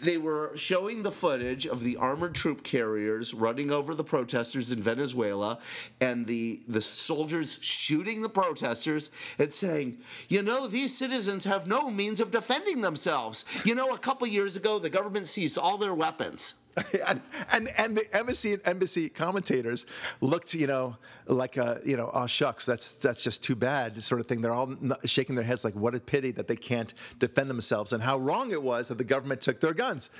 [0.00, 4.82] they were showing the footage of the armored troop carriers running over the protesters in
[4.82, 5.58] Venezuela
[6.00, 11.90] and the, the soldiers shooting the protesters and saying, you know, these citizens have no
[11.90, 13.44] means of defending themselves.
[13.64, 16.54] You know, a couple years ago, the government seized all their weapons.
[17.06, 17.20] and,
[17.52, 19.86] and, and the MSNBC and MSNBC commentators
[20.20, 24.20] looked, you know, like a, you know, oh shucks, that's that's just too bad, sort
[24.20, 24.40] of thing.
[24.40, 28.02] They're all shaking their heads like, what a pity that they can't defend themselves, and
[28.02, 30.10] how wrong it was that the government took their guns.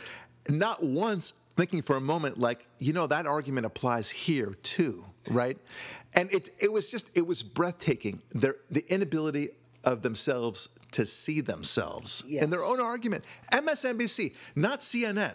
[0.49, 5.59] Not once thinking for a moment, like, you know, that argument applies here too, right?
[6.15, 8.23] And it it was just it was breathtaking.
[8.31, 9.51] Their the inability
[9.85, 12.43] of themselves to see themselves yes.
[12.43, 13.25] in their own argument.
[13.53, 15.35] MSNBC, not CNN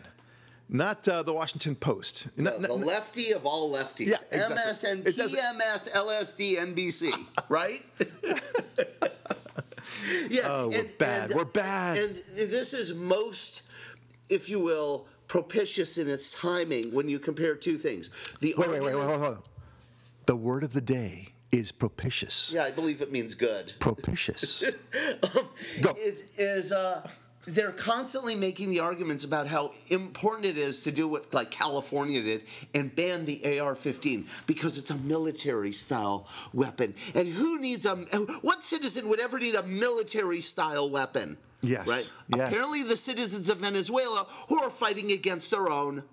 [0.70, 2.28] not uh, the Washington Post.
[2.38, 4.08] No, the lefty of all lefties.
[4.08, 4.58] Yeah, exactly.
[4.58, 7.14] MSN, PMS, LSD, NBC,
[7.50, 7.86] right?
[10.30, 10.42] yeah.
[10.46, 11.30] Oh, we're and, bad.
[11.30, 11.98] And, we're bad.
[11.98, 13.62] And this is most,
[14.30, 18.10] if you will, propitious in its timing when you compare two things.
[18.40, 19.40] The wait, wait, wait, wait, hold on.
[20.26, 22.52] The word of the day is propitious.
[22.54, 23.74] Yeah, I believe it means good.
[23.80, 24.64] Propitious.
[24.64, 24.72] um,
[25.82, 25.94] Go.
[25.98, 26.72] It is.
[26.72, 27.08] Uh,
[27.46, 32.22] they're constantly making the arguments about how important it is to do what like California
[32.22, 36.94] did and ban the AR-15 because it's a military style weapon.
[37.16, 37.96] And who needs a
[38.42, 41.38] what citizen would ever need a military style weapon?
[41.62, 41.88] Yes.
[41.88, 42.12] Right?
[42.28, 42.52] Yes.
[42.52, 46.04] Apparently the citizens of Venezuela who are fighting against their own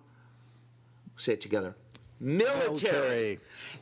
[1.17, 1.77] say it together.
[2.19, 2.67] Military.
[2.67, 3.41] military.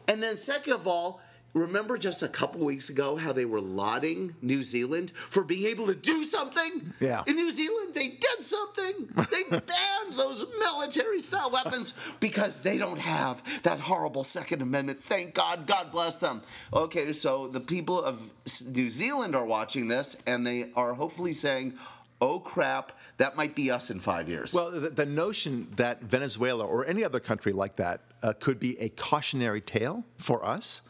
[0.09, 1.21] And then second of all,
[1.59, 5.87] remember just a couple weeks ago how they were lauding New Zealand for being able
[5.87, 6.93] to do something?
[7.01, 7.23] Yeah.
[7.27, 9.09] In New Zealand, they did something.
[9.17, 15.01] They banned those military style weapons because they don't have that horrible Second Amendment.
[15.01, 15.67] Thank God.
[15.67, 16.43] God bless them.
[16.73, 18.31] Okay, so the people of
[18.67, 21.75] New Zealand are watching this and they are hopefully saying,
[22.21, 24.55] oh crap, that might be us in five years.
[24.55, 28.79] Well, the, the notion that Venezuela or any other country like that uh, could be
[28.81, 30.83] a cautionary tale for us,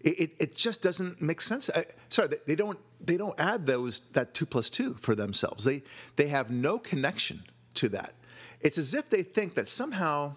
[0.00, 1.68] it, it, it just doesn't make sense.
[1.68, 5.64] Uh, sorry, they, they don't they don't add those that two plus two for themselves.
[5.64, 5.82] They
[6.16, 8.14] they have no connection to that.
[8.60, 10.34] It's as if they think that somehow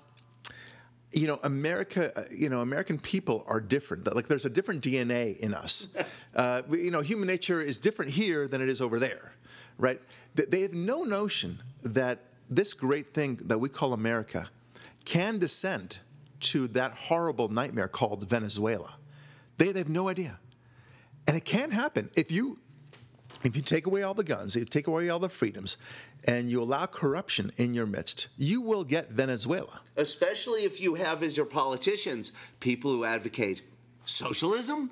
[1.13, 4.05] you know, America, uh, you know, American people are different.
[4.05, 5.87] That, Like there's a different DNA in us.
[6.33, 9.33] Uh, you know, human nature is different here than it is over there,
[9.77, 9.99] right?
[10.33, 12.19] They have no notion that
[12.49, 14.49] this great thing that we call America
[15.03, 15.97] can descend
[16.39, 18.93] to that horrible nightmare called Venezuela.
[19.61, 20.39] They, they have no idea.
[21.27, 22.57] And it can happen if you
[23.43, 25.77] if you take away all the guns, you take away all the freedoms,
[26.25, 29.81] and you allow corruption in your midst, you will get Venezuela.
[29.97, 33.61] especially if you have as your politicians people who advocate
[34.05, 34.89] socialism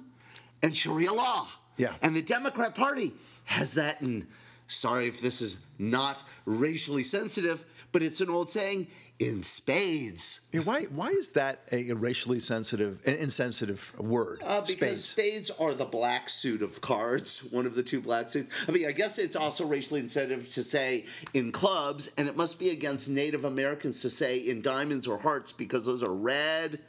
[0.61, 1.47] and Sharia law.
[1.77, 1.93] Yeah.
[2.03, 3.13] And the Democrat Party
[3.45, 4.27] has that in,
[4.67, 8.87] sorry if this is not racially sensitive, but it's an old saying,
[9.19, 10.47] in spades.
[10.53, 14.41] Yeah, why, why is that a racially sensitive, an insensitive word?
[14.45, 15.03] Uh, because Spades.
[15.03, 18.65] spades are the black suit of cards, one of the two black suits.
[18.67, 22.59] I mean, I guess it's also racially insensitive to say in clubs, and it must
[22.59, 26.79] be against Native Americans to say in diamonds or hearts because those are red.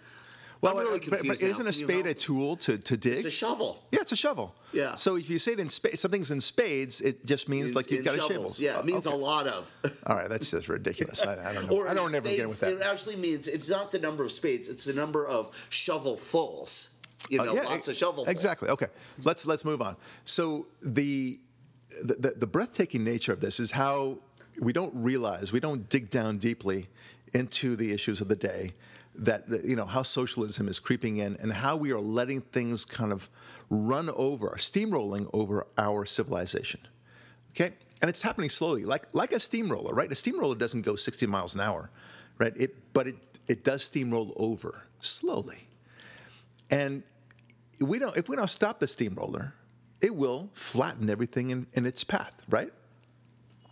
[0.62, 2.10] Well, I'm really but- but, confused isn't now, a spade know?
[2.10, 3.14] a tool to, to dig?
[3.14, 3.82] It's a shovel.
[3.92, 4.54] yeah, it's a shovel.
[4.72, 4.94] Yeah.
[4.94, 8.04] So if you say it in spa- something's in spades, it just means like you've
[8.04, 8.58] got shovels.
[8.60, 8.64] a shovel.
[8.64, 9.16] Yeah, Oh, it means okay.
[9.16, 9.72] a lot of.
[10.06, 11.24] All right, that's just ridiculous.
[11.24, 11.86] I, I don't know.
[11.88, 12.72] I don't ever get with that.
[12.72, 16.90] It actually means it's not the number of spades; it's the number of shovelfuls.
[17.28, 18.28] You Uh, know, yeah, lots of shovelfuls.
[18.28, 18.68] Exactly.
[18.68, 18.86] Okay.
[19.24, 19.96] Let's let's move on.
[20.24, 21.38] So the,
[22.02, 24.18] the the the breathtaking nature of this is how
[24.60, 26.88] we don't realize we don't dig down deeply
[27.32, 28.72] into the issues of the day
[29.20, 33.12] that you know how socialism is creeping in and how we are letting things kind
[33.12, 33.28] of
[33.68, 36.80] run over steamrolling over our civilization
[37.52, 41.26] okay and it's happening slowly like like a steamroller right a steamroller doesn't go 60
[41.26, 41.90] miles an hour
[42.38, 45.68] right it but it it does steamroll over slowly
[46.70, 47.02] and
[47.80, 49.54] we don't if we don't stop the steamroller,
[50.00, 52.72] it will flatten everything in, in its path, right?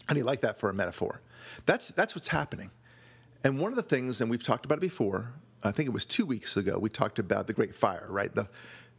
[0.08, 1.20] Do you like that for a metaphor?
[1.66, 2.70] That's that's what's happening.
[3.44, 6.04] And one of the things, and we've talked about it before, I think it was
[6.04, 8.34] two weeks ago, we talked about the Great Fire, right?
[8.34, 8.48] The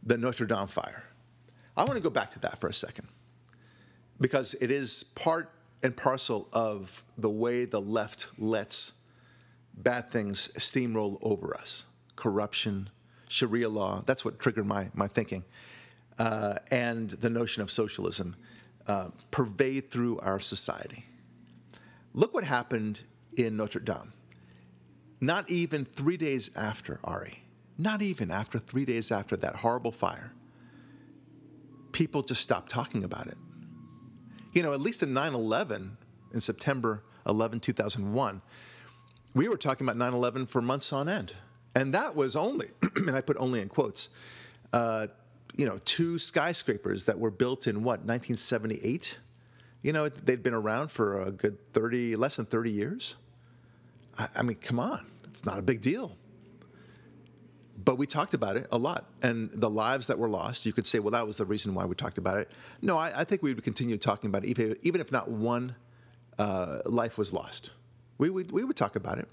[0.02, 1.04] the Notre Dame fire.
[1.76, 3.08] I want to go back to that for a second.
[4.20, 5.50] Because it is part
[5.82, 8.92] and parcel of the way the left lets
[9.74, 11.86] bad things steamroll over us.
[12.16, 12.90] Corruption,
[13.28, 15.44] Sharia law, that's what triggered my, my thinking.
[16.18, 18.36] Uh, and the notion of socialism
[18.86, 21.06] uh, pervade through our society.
[22.12, 23.00] Look what happened
[23.36, 24.12] in Notre Dame.
[25.20, 27.42] Not even three days after, Ari,
[27.76, 30.32] not even after three days after that horrible fire,
[31.92, 33.36] people just stopped talking about it.
[34.52, 35.96] You know, at least in 9 11,
[36.32, 38.42] in September 11, 2001,
[39.34, 41.34] we were talking about 9 11 for months on end.
[41.74, 44.08] And that was only, and I put only in quotes,
[44.72, 45.08] uh,
[45.54, 49.18] you know, two skyscrapers that were built in what, 1978?
[49.82, 53.16] You know, they'd been around for a good 30, less than 30 years.
[54.18, 56.16] I, I mean, come on, it's not a big deal.
[57.82, 59.06] But we talked about it a lot.
[59.22, 61.86] And the lives that were lost, you could say, well, that was the reason why
[61.86, 62.50] we talked about it.
[62.82, 65.74] No, I, I think we would continue talking about it, even, even if not one
[66.38, 67.70] uh, life was lost.
[68.18, 69.28] We would, we would talk about it.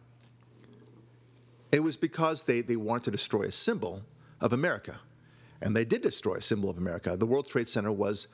[1.74, 4.04] It was because they, they wanted to destroy a symbol
[4.40, 4.96] of America.
[5.62, 7.18] And they did destroy a symbol of America.
[7.18, 8.30] The World Trade Center was,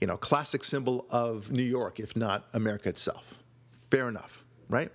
[0.00, 3.34] you know, classic symbol of New York, if not America itself.
[3.90, 4.90] Fair enough, right?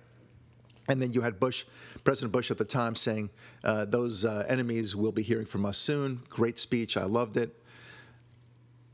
[0.88, 1.64] And then you had Bush,
[2.04, 3.30] President Bush at the time saying,
[3.62, 6.20] uh, those uh, enemies will be hearing from us soon.
[6.28, 6.96] Great speech.
[6.96, 7.62] I loved it.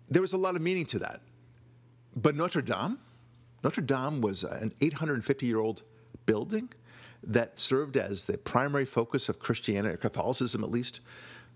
[0.09, 1.20] There was a lot of meaning to that.
[2.16, 2.98] But Notre Dame,
[3.62, 5.82] Notre Dame was an 850 year old
[6.26, 6.68] building
[7.22, 11.01] that served as the primary focus of Christianity, Catholicism at least,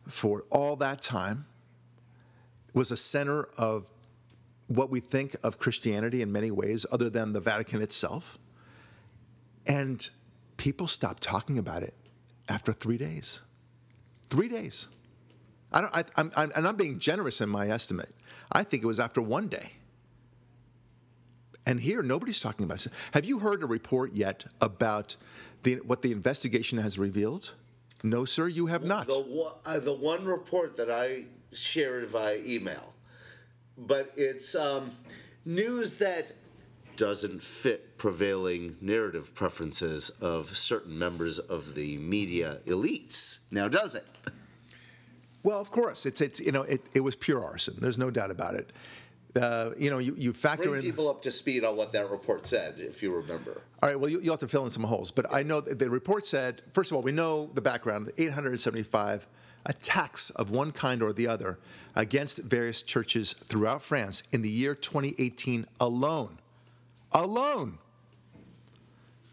[0.07, 1.47] for all that time,
[2.69, 3.91] it was a center of
[4.67, 8.39] what we think of Christianity in many ways, other than the Vatican itself.
[9.67, 10.09] And
[10.57, 11.95] people stopped talking about it
[12.49, 13.43] after three days.
[14.31, 14.89] Three days.
[15.73, 18.15] I don't, I, I'm, I'm, and I'm being generous in my estimate.
[18.53, 19.73] I think it was after one day.
[21.67, 22.93] And here, nobody's talking about it.
[23.13, 25.17] Have you heard a report yet about
[25.63, 27.55] the, what the investigation has revealed?
[28.03, 29.07] No, sir, you have not.
[29.07, 32.93] The uh, the one report that I shared via email.
[33.79, 34.91] But it's um,
[35.47, 36.33] news that
[36.97, 43.41] doesn't fit prevailing narrative preferences of certain members of the media elites.
[43.51, 44.07] Now, does it?
[45.43, 47.77] Well, of course, it's it's you know it, it was pure arson.
[47.79, 48.73] There's no doubt about it.
[49.37, 50.83] Uh, you know, you, you factor Bring in.
[50.83, 53.63] people up to speed on what that report said, if you remember.
[53.83, 55.11] All right, well, you, you'll have to fill in some holes.
[55.11, 59.27] But I know that the report said, first of all, we know the background 875
[59.67, 61.59] attacks of one kind or the other
[61.97, 66.39] against various churches throughout France in the year 2018 alone.
[67.15, 67.79] Alone.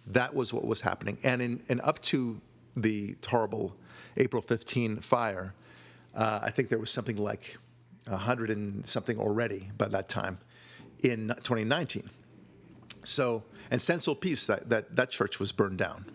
[0.07, 1.17] That was what was happening.
[1.23, 2.39] And, in, and up to
[2.75, 3.75] the horrible
[4.17, 5.53] April 15 fire,
[6.15, 7.57] uh, I think there was something like
[8.07, 10.37] 100 and something already by that time
[11.01, 12.09] in 2019.
[13.03, 16.05] So, and Saint Peace, that, that, that church was burned down.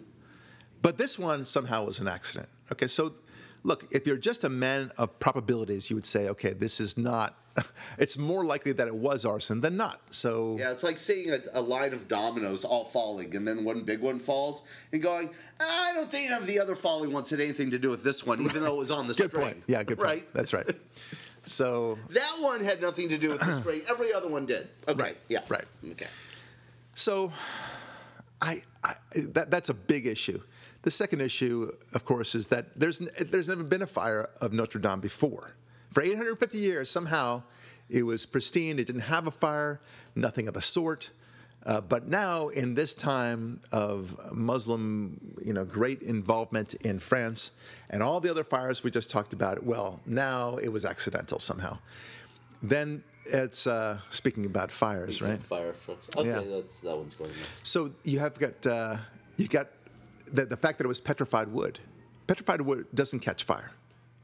[0.83, 2.49] But this one somehow was an accident.
[2.71, 3.15] Okay, so
[3.67, 7.37] look, if you're just a man of probabilities, you would say, okay, this is not,
[7.99, 10.01] it's more likely that it was arson than not.
[10.11, 13.81] So, Yeah, it's like seeing a, a line of dominoes all falling, and then one
[13.83, 14.63] big one falls,
[14.93, 18.05] and going, I don't think of the other falling ones had anything to do with
[18.05, 19.45] this one, even though it was on the good string.
[19.45, 19.65] point.
[19.67, 20.09] Yeah, good point.
[20.09, 20.33] Right?
[20.33, 20.69] That's right.
[21.45, 23.83] So, That one had nothing to do with the string.
[23.91, 24.69] Every other one did.
[24.87, 25.03] Okay.
[25.03, 25.41] Right, Yeah.
[25.49, 25.65] right.
[25.91, 26.07] Okay.
[26.95, 27.33] So,
[28.41, 28.95] I, I
[29.33, 30.41] that that's a big issue.
[30.87, 34.79] The second issue, of course, is that there's there's never been a fire of Notre
[34.79, 35.57] Dame before.
[35.91, 37.43] For 850 years, somehow
[37.91, 38.79] it was pristine.
[38.79, 39.81] It didn't have a fire,
[40.15, 41.11] nothing of the sort.
[41.65, 47.51] Uh, but now, in this time of Muslim, you know, great involvement in France
[47.91, 51.77] and all the other fires we just talked about, well, now it was accidental somehow.
[52.63, 55.41] Then it's uh, speaking about fires, right?
[55.43, 55.75] Fire.
[56.17, 56.43] Okay, Yeah.
[56.49, 57.51] that's that one's going there.
[57.65, 58.99] So you have got uh,
[59.37, 59.67] you got
[60.33, 61.79] the, the fact that it was petrified wood.
[62.27, 63.71] Petrified wood doesn't catch fire.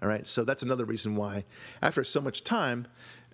[0.02, 1.44] All right, so that's another reason why,
[1.80, 2.86] after so much time,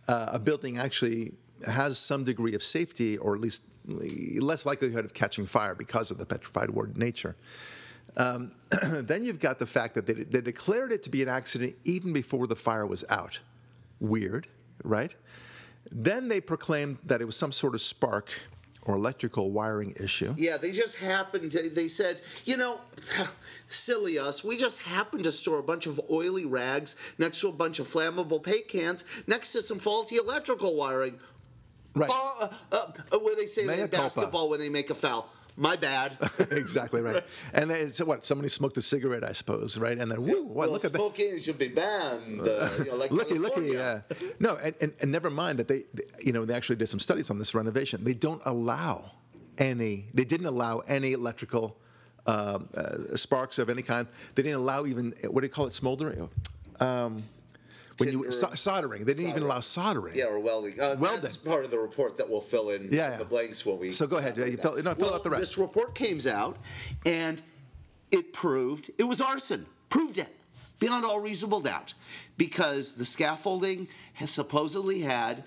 [0.06, 1.32] uh, a building actually
[1.66, 6.18] has some degree of safety, or at least less likelihood of catching fire because of
[6.18, 7.36] the petrified wood nature.
[8.16, 8.52] Um,
[8.82, 12.12] then you've got the fact that they, they declared it to be an accident even
[12.12, 13.38] before the fire was out.
[14.00, 14.46] Weird,
[14.84, 15.14] right?
[15.90, 18.30] Then they proclaimed that it was some sort of spark
[18.88, 20.34] or electrical wiring issue.
[20.38, 22.80] Yeah, they just happened to, they said, you know,
[23.68, 27.52] silly us, we just happened to store a bunch of oily rags next to a
[27.52, 31.20] bunch of flammable paint cans next to some faulty electrical wiring.
[31.94, 32.10] Right.
[32.10, 35.28] Uh, uh, uh, where they say in basketball when they make a foul.
[35.60, 36.16] My bad.
[36.52, 37.24] exactly right.
[37.52, 38.24] And then, so what?
[38.24, 39.98] Somebody smoked a cigarette, I suppose, right?
[39.98, 40.54] And then, woo, what?
[40.56, 40.98] well, look at that.
[40.98, 42.40] smoking should be banned.
[42.42, 43.72] Uh, you know, like Looky, looky.
[43.72, 44.04] California.
[44.08, 46.88] Uh, no, and, and, and never mind that they, they- you know, they actually did
[46.88, 48.04] some studies on this renovation.
[48.04, 49.10] They don't allow
[49.58, 50.06] any.
[50.14, 51.76] They didn't allow any electrical
[52.26, 54.06] um, uh, sparks of any kind.
[54.36, 55.74] They didn't allow even what do you call it?
[55.74, 56.30] Smoldering.
[56.78, 57.18] Um,
[57.98, 60.16] when you so- soldering, they didn't even allow soldering.
[60.16, 60.80] Yeah, or welding.
[60.80, 61.22] Uh, Welding.
[61.22, 63.16] That's part of the report that we'll fill in Yeah, yeah.
[63.18, 63.92] the blanks when we.
[63.92, 64.36] So go ahead.
[64.36, 65.40] You fill- no, fill well, out the rest.
[65.40, 66.56] This report came out,
[67.04, 67.42] and
[68.10, 69.66] it proved it was arson.
[69.88, 70.28] Proved it
[70.80, 71.94] beyond all reasonable doubt,
[72.36, 75.44] because the scaffolding has supposedly had.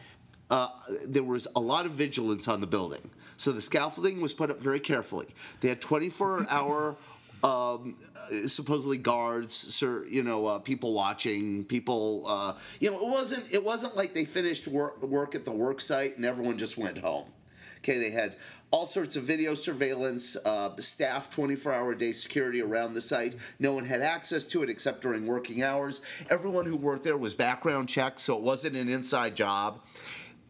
[0.50, 0.68] Uh,
[1.06, 4.60] there was a lot of vigilance on the building, so the scaffolding was put up
[4.60, 5.28] very carefully.
[5.62, 6.98] They had 24-hour
[7.44, 13.10] um, uh, supposedly guards, sir, you know, uh, people watching, people, uh, you know, it
[13.10, 16.78] wasn't it wasn't like they finished work, work at the work site and everyone just
[16.78, 17.26] went home.
[17.80, 18.36] Okay, they had
[18.70, 23.36] all sorts of video surveillance, uh, staff 24 hour day security around the site.
[23.60, 26.02] No one had access to it except during working hours.
[26.30, 29.82] Everyone who worked there was background checked, so it wasn't an inside job.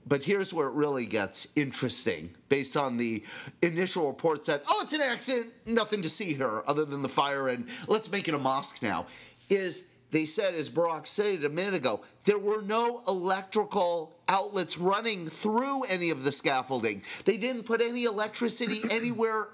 [0.08, 3.24] But here's where it really gets interesting based on the
[3.62, 7.48] initial reports that, oh, it's an accident, nothing to see here other than the fire,
[7.48, 9.06] and let's make it a mosque now.
[9.50, 15.28] Is they said, as Barak said a minute ago, there were no electrical outlets running
[15.28, 17.02] through any of the scaffolding.
[17.24, 19.48] They didn't put any electricity anywhere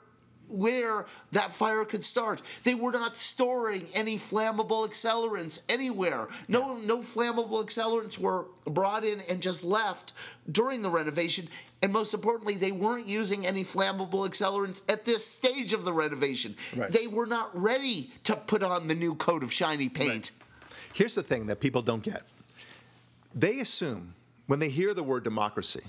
[0.50, 2.42] where that fire could start.
[2.64, 6.28] They were not storing any flammable accelerants anywhere.
[6.48, 10.14] No, no flammable accelerants were brought in and just left
[10.52, 11.48] during the renovation.
[11.82, 16.56] And most importantly, they weren't using any flammable accelerants at this stage of the renovation.
[16.76, 16.92] Right.
[16.92, 20.32] They were not ready to put on the new coat of shiny paint.
[20.94, 22.24] Here's the thing that people don't get.
[23.36, 24.16] They assume
[24.48, 25.84] when they hear the word democracy,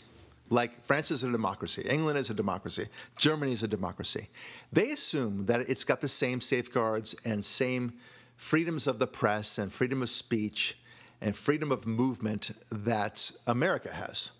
[0.51, 4.29] like France is a democracy, England is a democracy, Germany is a democracy,
[4.73, 7.95] they assume that it's got the same safeguards and same
[8.37, 10.79] freedoms of the press and freedom of speech
[11.21, 14.33] and freedom of movement that America has.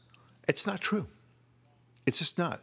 [0.47, 1.07] It's not true.
[2.07, 2.63] It's just not.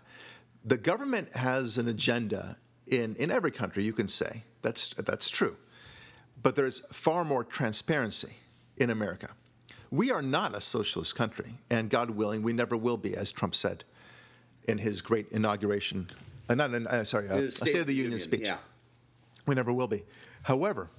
[0.63, 4.43] The government has an agenda in, in every country, you can say.
[4.61, 5.57] That's, that's true.
[6.41, 8.33] But there's far more transparency
[8.77, 9.29] in America.
[9.91, 13.55] We are not a socialist country, and God willing, we never will be, as Trump
[13.55, 13.83] said
[14.67, 16.07] in his great inauguration.
[16.49, 18.41] Uh, not, uh, sorry, uh, His State, of the Union, speech.
[18.41, 18.57] Yeah.
[19.45, 20.03] We never will be.
[20.43, 20.89] However,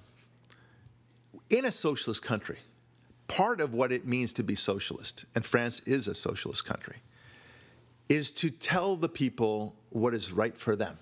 [1.50, 2.58] in a socialist country,
[3.28, 6.96] part of what it means to be socialist, and France is a socialist country,
[8.08, 10.98] is to tell the people what is right for them,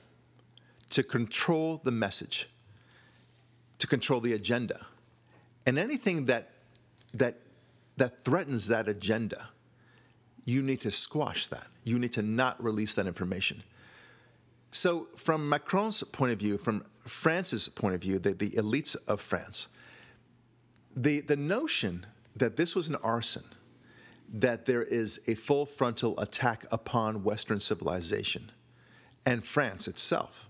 [0.90, 2.48] to control the message,
[3.78, 4.86] to control the agenda.
[5.66, 6.50] And anything that,
[7.12, 7.38] that,
[7.96, 9.48] that threatens that agenda,
[10.44, 11.66] you need to squash that.
[11.84, 13.62] You need to not release that information.
[14.70, 19.20] So, from Macron's point of view, from France's point of view, the, the elites of
[19.20, 19.68] France,
[20.96, 23.44] the, the notion that this was an arson,
[24.32, 28.50] that there is a full frontal attack upon Western civilization
[29.24, 30.48] and France itself,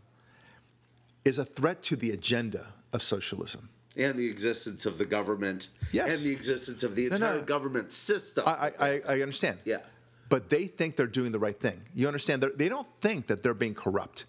[1.24, 3.68] is a threat to the agenda of socialism.
[3.97, 5.68] And the existence of the government.
[5.92, 6.14] Yes.
[6.16, 7.42] And the existence of the No, entire no.
[7.42, 8.45] government system.
[8.47, 9.59] I, I, I understand.
[9.64, 9.80] Yeah.
[10.28, 11.80] But they think they're doing the right thing.
[11.95, 12.42] You understand?
[12.42, 14.24] They're, they don't think that they're being corrupt.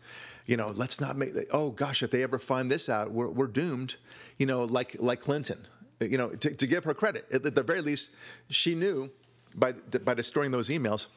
[0.46, 1.30] You know, let's not make.
[1.52, 3.96] Oh gosh, if they ever find this out, we're, we're doomed.
[4.38, 5.66] You know, like like Clinton.
[6.00, 8.12] You know, to, to give her credit, at the very least,
[8.50, 9.10] she knew
[9.56, 11.08] by by destroying those emails.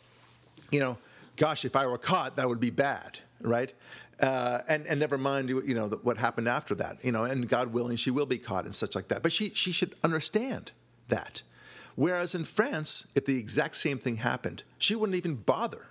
[0.71, 0.97] You know,
[1.37, 3.75] gosh, if I were caught, that would be bad, right?
[4.21, 7.05] Uh, and and never mind, you know, what happened after that.
[7.05, 9.23] You know, and God willing, she will be caught and such like that.
[9.23, 10.73] But she she should understand
[11.09, 11.43] that.
[11.95, 15.87] Whereas in France, if the exact same thing happened, she wouldn't even bother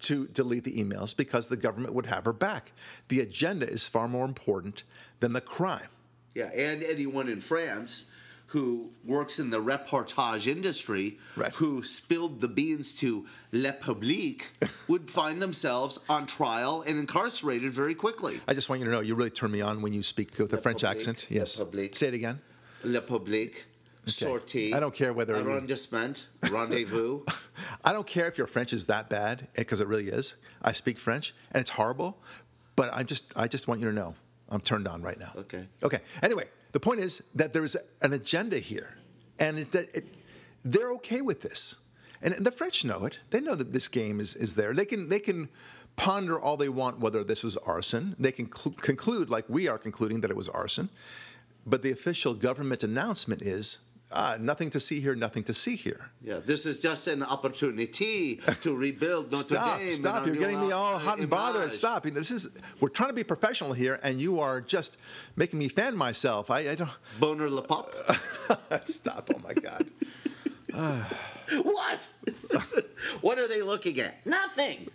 [0.00, 2.72] to delete the emails because the government would have her back.
[3.08, 4.82] The agenda is far more important
[5.20, 5.88] than the crime.
[6.34, 8.06] Yeah, and anyone in France
[8.52, 11.54] who works in the reportage industry Right.
[11.54, 14.50] who spilled the beans to Le Public
[14.88, 18.40] would find themselves on trial and incarcerated very quickly.
[18.46, 20.52] I just want you to know you really turn me on when you speak with
[20.52, 21.26] a French Public, accent.
[21.30, 21.56] Le Yes.
[21.56, 21.96] Public.
[21.96, 22.40] Say it again.
[22.84, 23.66] Le Public,
[24.06, 24.74] sortie.
[24.74, 27.22] I don't care whether Arrondissement, rendezvous.
[27.84, 30.36] I don't care if your French is that bad eh, because it really is.
[30.60, 32.18] I speak French and it's horrible,
[32.76, 34.14] but I just I just want you to know
[34.50, 35.32] I'm turned on right now.
[35.36, 35.66] Okay.
[35.82, 36.00] Okay.
[36.22, 38.96] Anyway, the point is that there is an agenda here,
[39.38, 40.06] and it, it,
[40.64, 41.76] they're okay with this,
[42.22, 43.18] and the French know it.
[43.30, 44.72] They know that this game is is there.
[44.72, 45.48] They can they can
[45.96, 48.16] ponder all they want whether this was arson.
[48.18, 50.88] They can cl- conclude like we are concluding that it was arson,
[51.66, 53.78] but the official government announcement is.
[54.14, 56.10] Ah, nothing to see here, nothing to see here.
[56.22, 59.78] Yeah, this is just an opportunity to rebuild Notre Stop!
[59.78, 59.92] Dame.
[59.94, 60.26] Stop!
[60.26, 61.72] You're getting me all uh, hot and bothered.
[61.72, 62.04] Stop!
[62.04, 64.98] This is we're trying to be professional here, and you are just
[65.36, 66.50] making me fan myself.
[66.50, 66.90] I, I don't.
[67.20, 67.94] Boner le pop.
[68.84, 69.30] Stop!
[69.34, 69.86] Oh my God!
[71.62, 72.08] What?
[73.20, 74.24] what are they looking at?
[74.24, 74.88] Nothing.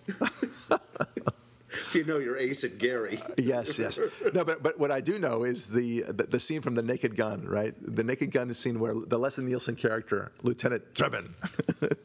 [1.77, 3.19] If you know your Ace at Gary.
[3.37, 3.99] yes, yes.
[4.33, 7.15] No, but but what I do know is the, the the scene from the Naked
[7.15, 7.73] Gun, right?
[7.81, 11.29] The Naked Gun is scene where the Leslie Nielsen character, Lieutenant Drebin,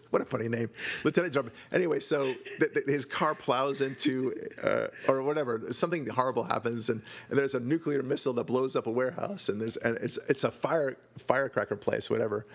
[0.11, 0.70] what a funny name,
[1.05, 1.51] Lieutenant Drebin.
[1.73, 2.25] Anyway, so
[2.59, 7.55] th- th- his car plows into uh, or whatever, something horrible happens, and, and there's
[7.55, 10.97] a nuclear missile that blows up a warehouse, and there's and it's it's a fire
[11.18, 12.47] firecracker place, whatever,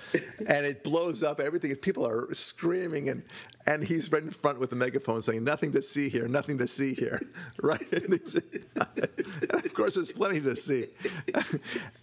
[0.48, 1.40] and it blows up.
[1.40, 3.24] Everything, people are screaming, and
[3.68, 6.68] and he's right in front with the megaphone saying, "Nothing to see here, nothing to
[6.68, 7.22] see here,"
[7.62, 7.86] right?
[7.92, 10.88] And of course, there's plenty to see,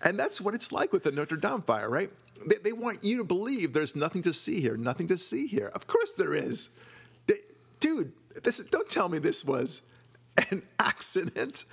[0.04, 2.10] and that's what it's like with the Notre Dame fire, right?
[2.46, 5.68] They, they want you to believe there's nothing to see here, nothing to see here.
[5.74, 6.70] Of course, there is,
[7.26, 7.40] They-
[7.80, 8.12] dude.
[8.42, 9.82] This don't tell me this was
[10.50, 11.64] an accident.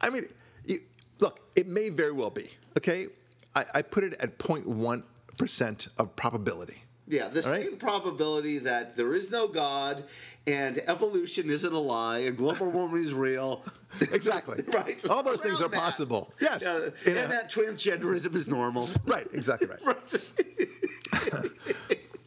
[0.00, 0.26] I mean,
[0.64, 0.78] you,
[1.20, 2.48] look, it may very well be.
[2.78, 3.08] Okay,
[3.54, 5.02] I, I put it at 0.1
[5.36, 6.82] percent of probability.
[7.08, 7.62] Yeah, the All right.
[7.66, 10.02] same probability that there is no God
[10.46, 13.64] and evolution isn't a lie and global warming is real.
[14.12, 14.64] Exactly.
[14.74, 15.08] right.
[15.08, 15.80] All those things are that.
[15.80, 16.32] possible.
[16.40, 16.62] Yes.
[16.64, 18.88] Yeah, and a- that transgenderism is normal.
[19.06, 19.26] Right.
[19.32, 19.96] Exactly right.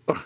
[0.08, 0.22] or,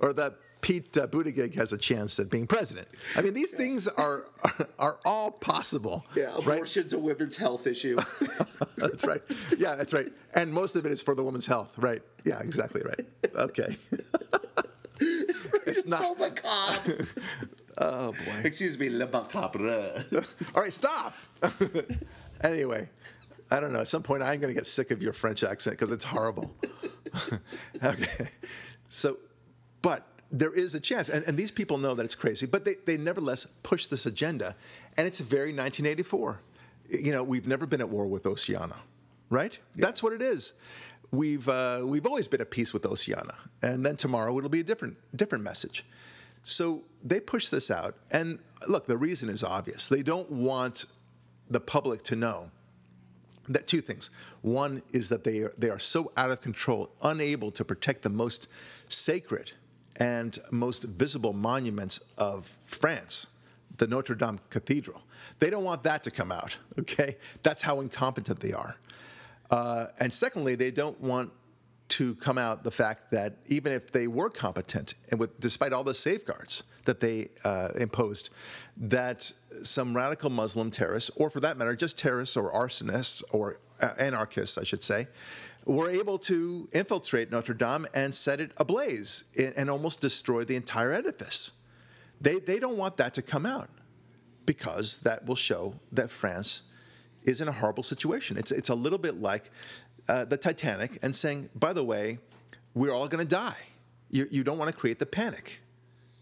[0.00, 2.88] or that Pete uh, Buttigieg has a chance at being president.
[3.16, 6.06] I mean, these things are, are are all possible.
[6.16, 6.38] Yeah, Right.
[6.56, 7.96] abortion's a women's health issue.
[8.76, 9.20] That's right.
[9.58, 10.08] Yeah, that's right.
[10.34, 11.76] And most of it is for the woman's health.
[11.76, 12.00] Right.
[12.24, 12.40] Yeah.
[12.40, 13.06] Exactly right.
[13.34, 13.76] Okay.
[15.66, 17.06] it's not- so macabre.
[17.78, 18.40] Oh boy.
[18.44, 19.90] Excuse me, le macabre.
[20.54, 21.14] All right, stop.
[22.42, 22.86] anyway,
[23.50, 23.80] I don't know.
[23.80, 26.54] At some point, I'm going to get sick of your French accent because it's horrible.
[27.82, 28.28] okay.
[28.90, 29.16] So,
[29.80, 32.76] but there is a chance, and, and these people know that it's crazy, but they,
[32.86, 34.56] they nevertheless push this agenda,
[34.96, 36.40] and it's very 1984.
[36.88, 38.76] You know, we've never been at war with Oceania,
[39.28, 39.56] right?
[39.76, 40.54] That's what it is.
[41.10, 44.64] We've uh, we've always been at peace with Oceania, and then tomorrow it'll be a
[44.64, 45.84] different different message.
[46.42, 49.88] So they push this out, and look, the reason is obvious.
[49.88, 50.86] They don't want
[51.50, 52.50] the public to know
[53.48, 54.10] that two things.
[54.40, 58.08] One is that they are, they are so out of control, unable to protect the
[58.08, 58.48] most
[58.88, 59.52] sacred
[59.98, 63.26] and most visible monuments of France,
[63.76, 65.02] the Notre Dame Cathedral.
[65.38, 66.56] They don't want that to come out.
[66.78, 68.76] Okay, that's how incompetent they are.
[69.50, 71.30] Uh, and secondly, they don't want
[71.88, 75.84] to come out the fact that even if they were competent and with despite all
[75.84, 78.30] the safeguards that they uh, imposed,
[78.78, 79.30] that
[79.62, 84.56] some radical Muslim terrorists, or for that matter, just terrorists or arsonists or uh, anarchists,
[84.56, 85.06] I should say,
[85.64, 89.24] were able to infiltrate Notre Dame and set it ablaze
[89.56, 91.52] and almost destroy the entire edifice.
[92.20, 93.68] They, they don't want that to come out
[94.46, 96.62] because that will show that France
[97.24, 98.36] is in a horrible situation.
[98.36, 99.50] It's, it's a little bit like
[100.08, 102.18] uh, the Titanic and saying, by the way,
[102.74, 103.56] we're all going to die.
[104.10, 105.62] You, you don't want to create the panic,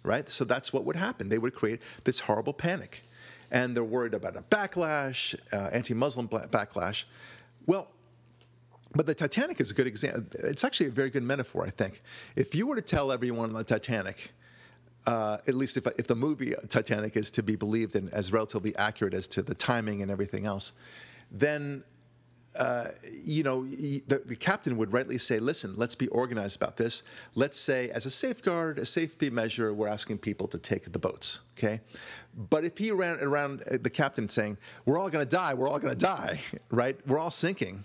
[0.03, 0.29] right?
[0.29, 1.29] So that's what would happen.
[1.29, 3.03] They would create this horrible panic.
[3.51, 7.05] And they're worried about a backlash, uh, anti Muslim backlash.
[7.67, 7.89] Well,
[8.95, 10.25] but the Titanic is a good example.
[10.41, 12.03] It's actually a very good metaphor, I think.
[12.37, 14.33] If you were to tell everyone on the Titanic,
[15.07, 18.75] uh, at least if, if the movie Titanic is to be believed and as relatively
[18.77, 20.73] accurate as to the timing and everything else,
[21.31, 21.85] then
[22.59, 22.87] uh,
[23.25, 27.05] you know, the, the, captain would rightly say, listen, let's be organized about this.
[27.37, 31.41] Let's say, as a safeguard, a safety measure, we're asking people to take the boats,
[31.57, 31.81] okay?
[32.37, 35.69] But if he ran around uh, the captain saying, we're all going to die, we're
[35.69, 36.99] all going to die, right?
[37.07, 37.85] We're all sinking,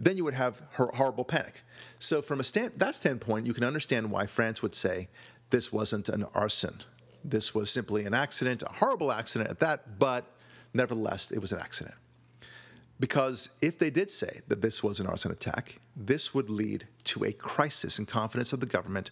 [0.00, 1.62] then you would have her horrible panic.
[1.98, 5.08] So, from a stand, that standpoint, you can understand why France would say
[5.50, 6.82] this wasn't an arson.
[7.22, 10.24] This was simply an accident, a horrible accident at that, but
[10.72, 11.94] nevertheless, it was an accident.
[12.98, 17.24] Because if they did say that this was an arson attack, this would lead to
[17.24, 19.10] a crisis in confidence of the government,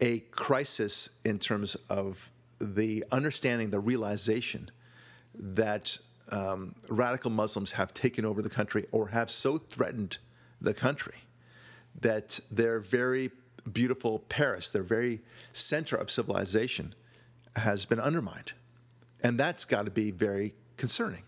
[0.00, 4.70] a crisis in terms of the understanding, the realization
[5.34, 5.98] that
[6.32, 10.18] um, radical Muslims have taken over the country or have so threatened
[10.60, 11.16] the country
[12.00, 13.30] that their very
[13.70, 15.20] beautiful Paris, their very
[15.52, 16.94] center of civilization,
[17.56, 18.52] has been undermined.
[19.22, 21.22] And that's got to be very concerning.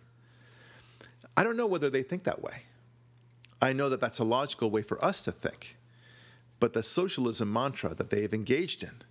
[1.37, 2.63] I don't know whether they think that way.
[3.61, 5.77] I know that that's a logical way for us to think.
[6.59, 9.03] But the socialism mantra that they've engaged in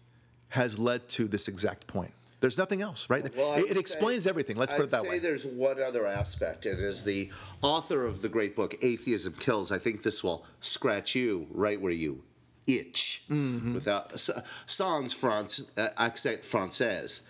[0.50, 2.14] has led to this exact point.
[2.42, 3.24] There's nothing else, right?
[3.36, 4.58] Well, it, it explains say, everything.
[4.58, 5.20] Let's put I'd it that way.
[5.20, 7.32] There's one other aspect, and as the
[7.62, 11.92] author of the great book "Atheism Kills," I think this will scratch you right where
[11.92, 12.24] you
[12.66, 13.76] itch mm-hmm.
[13.76, 14.20] without
[14.66, 17.22] sans France uh, accent française.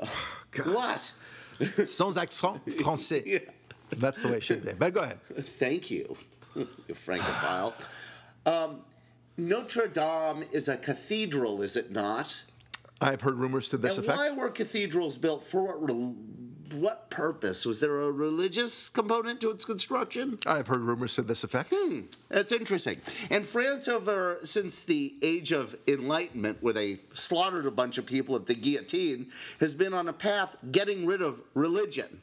[0.00, 0.26] Oh,
[0.66, 1.14] what?
[1.88, 3.22] sans accent français.
[3.24, 3.38] yeah.
[3.90, 4.72] That's the way it should be.
[4.72, 5.20] But go ahead.
[5.36, 6.16] Thank you,
[6.56, 7.72] you francophile.
[8.44, 8.80] Um,
[9.36, 12.42] Notre Dame is a cathedral, is it not?
[13.00, 14.18] I've heard rumors to this and effect.
[14.18, 15.44] Why were cathedrals built?
[15.44, 15.86] For what,
[16.72, 17.66] what purpose?
[17.66, 20.38] Was there a religious component to its construction?
[20.46, 21.72] I've heard rumors to this effect.
[21.74, 23.00] Hmm, that's interesting.
[23.30, 28.34] And France, over since the age of enlightenment, where they slaughtered a bunch of people
[28.34, 29.30] at the guillotine,
[29.60, 32.22] has been on a path getting rid of religion.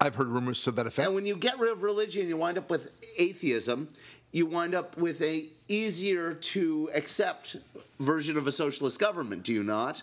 [0.00, 1.06] I've heard rumors to that effect.
[1.06, 3.88] And when you get rid of religion, you wind up with atheism.
[4.32, 7.56] You wind up with a easier to accept
[8.00, 9.42] version of a socialist government.
[9.44, 10.02] Do you not?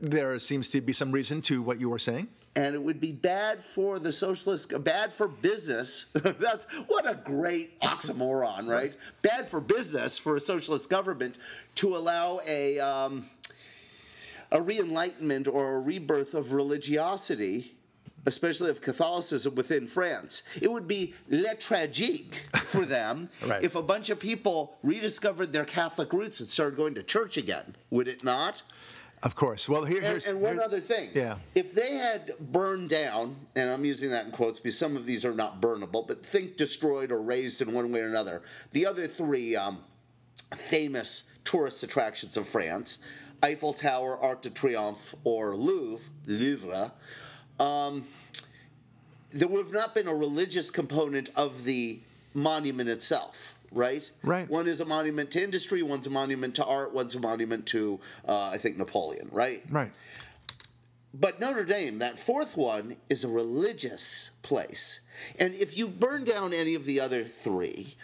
[0.00, 2.28] There seems to be some reason to what you were saying.
[2.54, 6.04] And it would be bad for the socialist, bad for business.
[6.14, 8.96] That's what a great oxymoron, right?
[9.20, 11.36] Bad for business for a socialist government
[11.76, 13.26] to allow a um,
[14.50, 17.76] a re-enlightenment or a rebirth of religiosity
[18.26, 20.42] especially of Catholicism within France.
[20.60, 23.62] It would be le tragique for them right.
[23.62, 27.76] if a bunch of people rediscovered their Catholic roots and started going to church again,
[27.90, 28.62] would it not?
[29.22, 29.68] Of course.
[29.68, 31.10] Well, here, here's and, and one here's, other thing.
[31.14, 31.36] Yeah.
[31.54, 35.24] If they had burned down, and I'm using that in quotes because some of these
[35.24, 38.42] are not burnable, but think destroyed or razed in one way or another.
[38.72, 39.78] The other three um,
[40.54, 42.98] famous tourist attractions of France:
[43.42, 46.92] Eiffel Tower, Arc de Triomphe, or Louvre, Louvre
[47.58, 48.04] um,
[49.30, 52.00] there would have not been a religious component of the
[52.34, 54.10] monument itself right?
[54.22, 54.48] Right.
[54.48, 58.00] One is a monument to industry, one's a monument to art, one's a monument to,
[58.26, 59.62] uh, I think, Napoleon, right?
[59.70, 59.92] Right.
[61.18, 65.00] But Notre Dame, that fourth one, is a religious place.
[65.38, 67.94] And if you burn down any of the other three,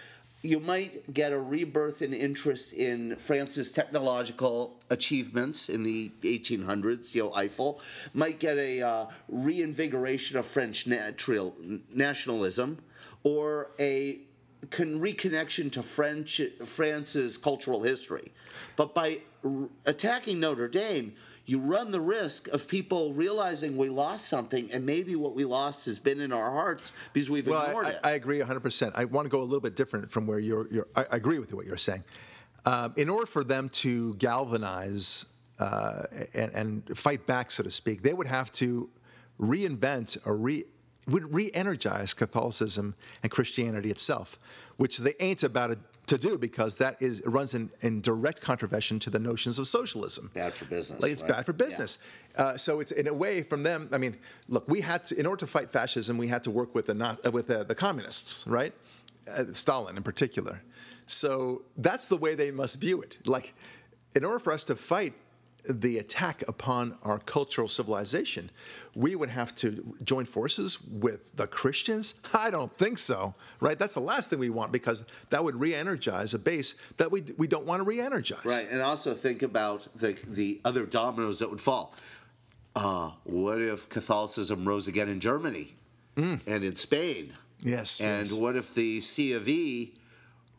[0.43, 7.23] you might get a rebirth in interest in France's technological achievements in the 1800s, you
[7.23, 7.81] know, Eiffel,
[8.13, 11.55] might get a uh, reinvigoration of French natural,
[11.95, 12.79] nationalism,
[13.23, 14.19] or a
[14.71, 18.33] con- reconnection to French France's cultural history.
[18.77, 24.29] But by r- attacking Notre Dame, you run the risk of people realizing we lost
[24.29, 27.87] something, and maybe what we lost has been in our hearts because we've Well, ignored
[27.87, 28.01] I, it.
[28.05, 28.93] I, I agree 100%.
[28.95, 30.69] I want to go a little bit different from where you're.
[30.73, 32.05] you're I, I agree with what you're saying.
[32.65, 35.27] Um, in order for them to galvanize
[35.59, 38.89] uh, and, and fight back, so to speak, they would have to
[39.41, 40.65] reinvent or re
[41.09, 44.39] would re-energize Catholicism and Christianity itself,
[44.77, 45.77] which they ain't about
[46.07, 50.31] to do because that is runs in, in direct contravention to the notions of socialism.
[50.35, 51.33] Bad for business, Like it's right?
[51.33, 51.99] bad for business.
[52.37, 53.89] Uh, so it's in a way from them.
[53.93, 54.17] I mean,
[54.49, 56.95] look, we had to in order to fight fascism, we had to work with the
[56.95, 58.75] not uh, with uh, the communists, right?
[59.31, 60.61] Uh, Stalin in particular.
[61.07, 63.19] So that's the way they must view it.
[63.27, 63.55] Like,
[64.15, 65.15] in order for us to fight
[65.69, 68.51] the attack upon our cultural civilization,
[68.95, 72.15] we would have to join forces with the Christians?
[72.35, 73.79] I don't think so, right?
[73.79, 77.23] That's the last thing we want because that would re energize a base that we,
[77.37, 78.45] we don't want to re energize.
[78.45, 81.95] Right, and also think about the the other dominoes that would fall.
[82.75, 85.75] Uh, what if Catholicism rose again in Germany
[86.17, 87.35] and in Spain?
[87.61, 88.01] Yes.
[88.01, 88.33] And yes.
[88.33, 89.95] what if the C of E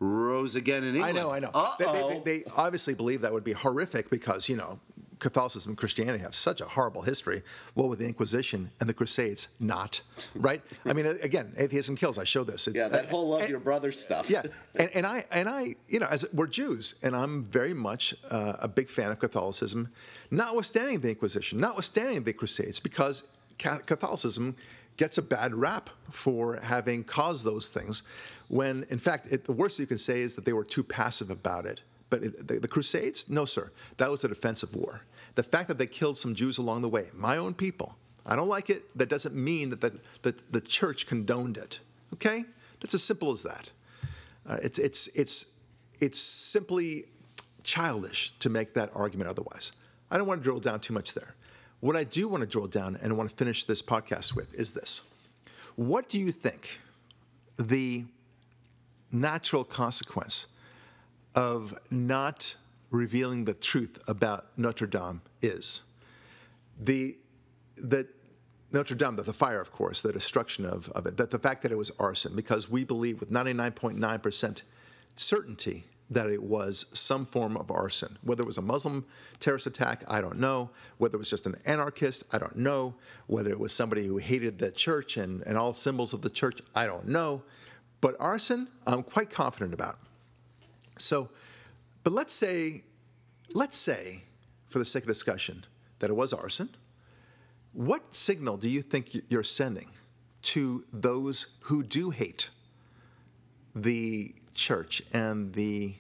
[0.04, 1.18] rose again in England.
[1.18, 1.52] I know, I know.
[1.80, 4.80] They, they, they obviously believe that would be horrific because, you know,
[5.24, 7.42] Catholicism and Christianity have such a horrible history.
[7.74, 10.02] What with the Inquisition and the Crusades, not,
[10.36, 10.62] right?
[10.86, 12.18] I mean, again, atheism kills.
[12.20, 12.68] I show this.
[12.68, 14.30] It- yeah, that whole love and- your brother stuff.
[14.30, 14.44] yeah,
[14.76, 18.54] and, and I and I, you know, as we're Jews, and I'm very much uh,
[18.60, 19.90] a big fan of Catholicism,
[20.30, 24.56] notwithstanding the Inquisition, notwithstanding the Crusades, because Catholicism
[24.98, 28.04] gets a bad rap for having caused those things,
[28.50, 31.30] when in fact it, the worst you can say is that they were too passive
[31.32, 31.82] about it.
[32.10, 35.02] But the, the Crusades, no, sir, that was a defensive war.
[35.36, 38.48] The fact that they killed some Jews along the way, my own people, I don't
[38.48, 38.96] like it.
[38.98, 41.80] That doesn't mean that the, that the church condoned it.
[42.14, 42.46] Okay,
[42.80, 43.72] that's as simple as that.
[44.48, 45.56] Uh, it's it's it's
[46.00, 47.06] it's simply
[47.64, 49.72] childish to make that argument otherwise.
[50.12, 51.34] I don't want to drill down too much there.
[51.80, 54.74] What I do want to drill down and want to finish this podcast with is
[54.74, 55.02] this.
[55.76, 56.80] What do you think
[57.58, 58.06] the
[59.12, 60.48] natural consequence
[61.36, 62.56] of not
[62.94, 65.84] revealing the truth about Notre Dame is?
[66.80, 67.18] The
[67.76, 68.08] the
[68.72, 71.62] Notre Dame, the, the fire, of course, the destruction of, of it, that the fact
[71.62, 74.62] that it was arson, because we believe with 99.9%
[75.16, 78.18] certainty that it was some form of arson.
[78.24, 79.06] Whether it was a Muslim
[79.40, 80.72] terrorist attack, I don't know.
[80.98, 82.96] Whether it was just an anarchist, I don't know.
[83.28, 86.62] Whether it was somebody who hated the church and, and all symbols of the church,
[86.76, 87.44] I don't know.
[88.02, 89.98] But arson, I'm quite confident about.
[90.98, 91.30] So,
[92.04, 92.84] but let's say,
[93.54, 94.24] let's say,
[94.68, 95.66] for the sake of discussion,
[96.00, 96.70] that it was arson.
[97.74, 99.90] What signal do you think you're sending
[100.44, 102.50] to those who do hate
[103.76, 105.96] the church and the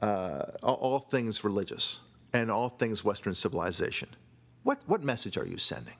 [0.00, 2.00] uh, all, things religious
[2.32, 4.08] and all things Western civilization?
[4.62, 5.96] What what message are you sending?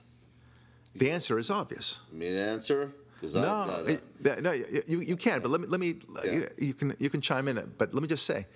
[0.94, 2.00] The answer is obvious.
[2.12, 2.92] Me an answer?
[3.22, 3.92] No, I've got a-
[4.34, 6.32] it- no, you, you you can, but let me let me Yeah.
[6.32, 7.72] you, you can you can chime in.
[7.78, 8.46] But let me just say,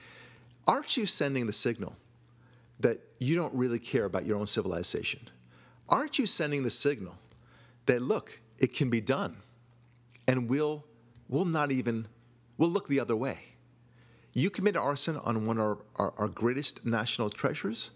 [0.67, 1.97] aren't you sending the signal
[2.81, 5.29] that you don't really care about your own civilization?
[5.89, 7.17] Aren't you sending the signal
[7.87, 9.37] that look, it can be done,
[10.29, 10.85] and we'll
[11.29, 12.07] we'll not even
[12.59, 13.39] we'll look the other way.
[14.33, 17.93] You commit arson on one of our, our, our greatest national treasures,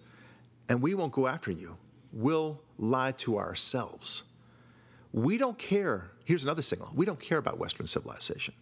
[0.68, 1.76] and we won't go after you.
[2.12, 4.24] We'll lie to ourselves.
[5.12, 6.12] We don't care.
[6.24, 6.90] Here's another signal.
[6.94, 8.54] We don't care about Western civilization.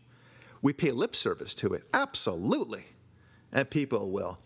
[0.60, 2.86] We pay lip service to it, absolutely.
[3.52, 4.38] And people will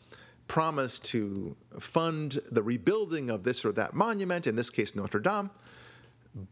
[0.49, 5.51] promise to fund the rebuilding of this or that monument, in this case, Notre Dame.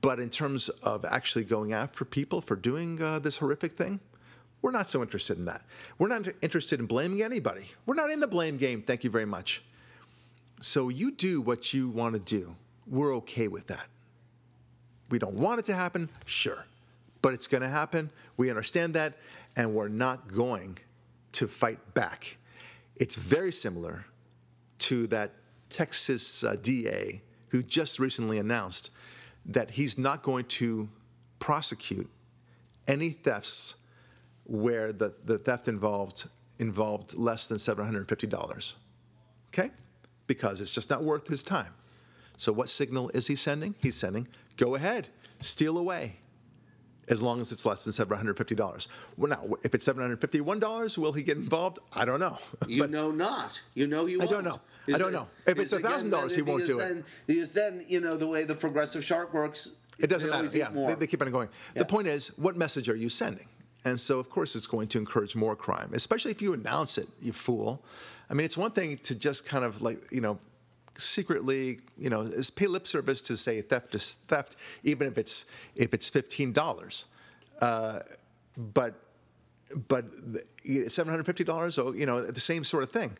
[0.00, 4.00] But in terms of actually going after people for doing uh, this horrific thing,
[4.62, 5.62] we're not so interested in that.
[5.98, 7.64] We're not interested in blaming anybody.
[7.86, 9.62] We're not in the blame game, thank you very much.
[10.60, 12.56] So you do what you want to do.
[12.86, 13.86] We're okay with that.
[15.08, 16.66] We don't want it to happen, sure.
[17.22, 18.10] But it's going to happen.
[18.36, 19.14] We understand that.
[19.56, 20.78] And we're not going
[21.32, 22.36] to fight back.
[23.00, 24.04] It's very similar
[24.80, 25.32] to that
[25.70, 28.90] Texas uh, DA who just recently announced
[29.46, 30.88] that he's not going to
[31.38, 32.08] prosecute
[32.86, 33.76] any thefts
[34.44, 36.28] where the, the theft involved
[36.58, 38.74] involved less than $750.
[39.48, 39.70] Okay?
[40.26, 41.72] Because it's just not worth his time.
[42.36, 43.74] So what signal is he sending?
[43.80, 44.28] He's sending,
[44.58, 45.08] go ahead,
[45.40, 46.16] steal away,
[47.10, 48.88] as long as it's less than $750.
[49.18, 51.78] Well, now, if it's $751, will he get involved?
[51.94, 52.38] I don't know.
[52.68, 53.60] You But- know not.
[53.74, 54.30] You know he I won't.
[54.30, 54.60] don't know.
[54.94, 55.28] I don't know.
[55.46, 56.88] If it's is $1,000, he won't is do it.
[56.88, 60.56] then, Because then, you know, the way the progressive shark works, It doesn't matter.
[60.56, 60.90] Yeah, more.
[60.90, 61.48] they, they keep on going.
[61.74, 61.80] Yeah.
[61.82, 63.46] The point is, what message are you sending?
[63.84, 67.08] And so, of course, it's going to encourage more crime, especially if you announce it,
[67.20, 67.82] you fool.
[68.28, 70.38] I mean, it's one thing to just kind of like, you know,
[70.98, 75.46] secretly, you know, is pay lip service to say theft is theft, even if it's
[75.76, 77.06] if it's fifteen dollars.
[77.60, 78.00] Uh,
[78.56, 78.94] but
[79.88, 80.04] but
[80.88, 83.16] seven hundred fifty dollars, or you know, the same sort of thing.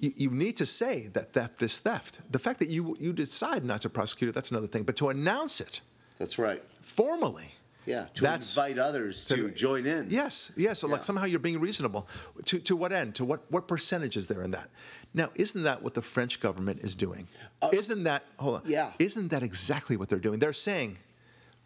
[0.00, 2.18] You, you need to say that theft is theft.
[2.30, 4.82] The fact that you you decide not to prosecute it, that's another thing.
[4.82, 5.80] But to announce it
[6.18, 6.62] That's right.
[6.82, 7.48] formally,
[7.86, 10.08] Yeah, to That's- invite others to, join in.
[10.10, 10.78] Yes, yes.
[10.80, 10.94] So Yeah.
[10.94, 12.08] like somehow you're being reasonable.
[12.46, 13.14] To to what end?
[13.16, 14.70] To what what percentage is there in that?
[15.12, 17.28] Now, isn't that what the French government is doing?
[17.72, 18.60] isn't that hold on?
[18.62, 18.92] Uh, yeah.
[18.98, 20.38] Isn't that exactly what they're doing?
[20.38, 20.98] They're saying,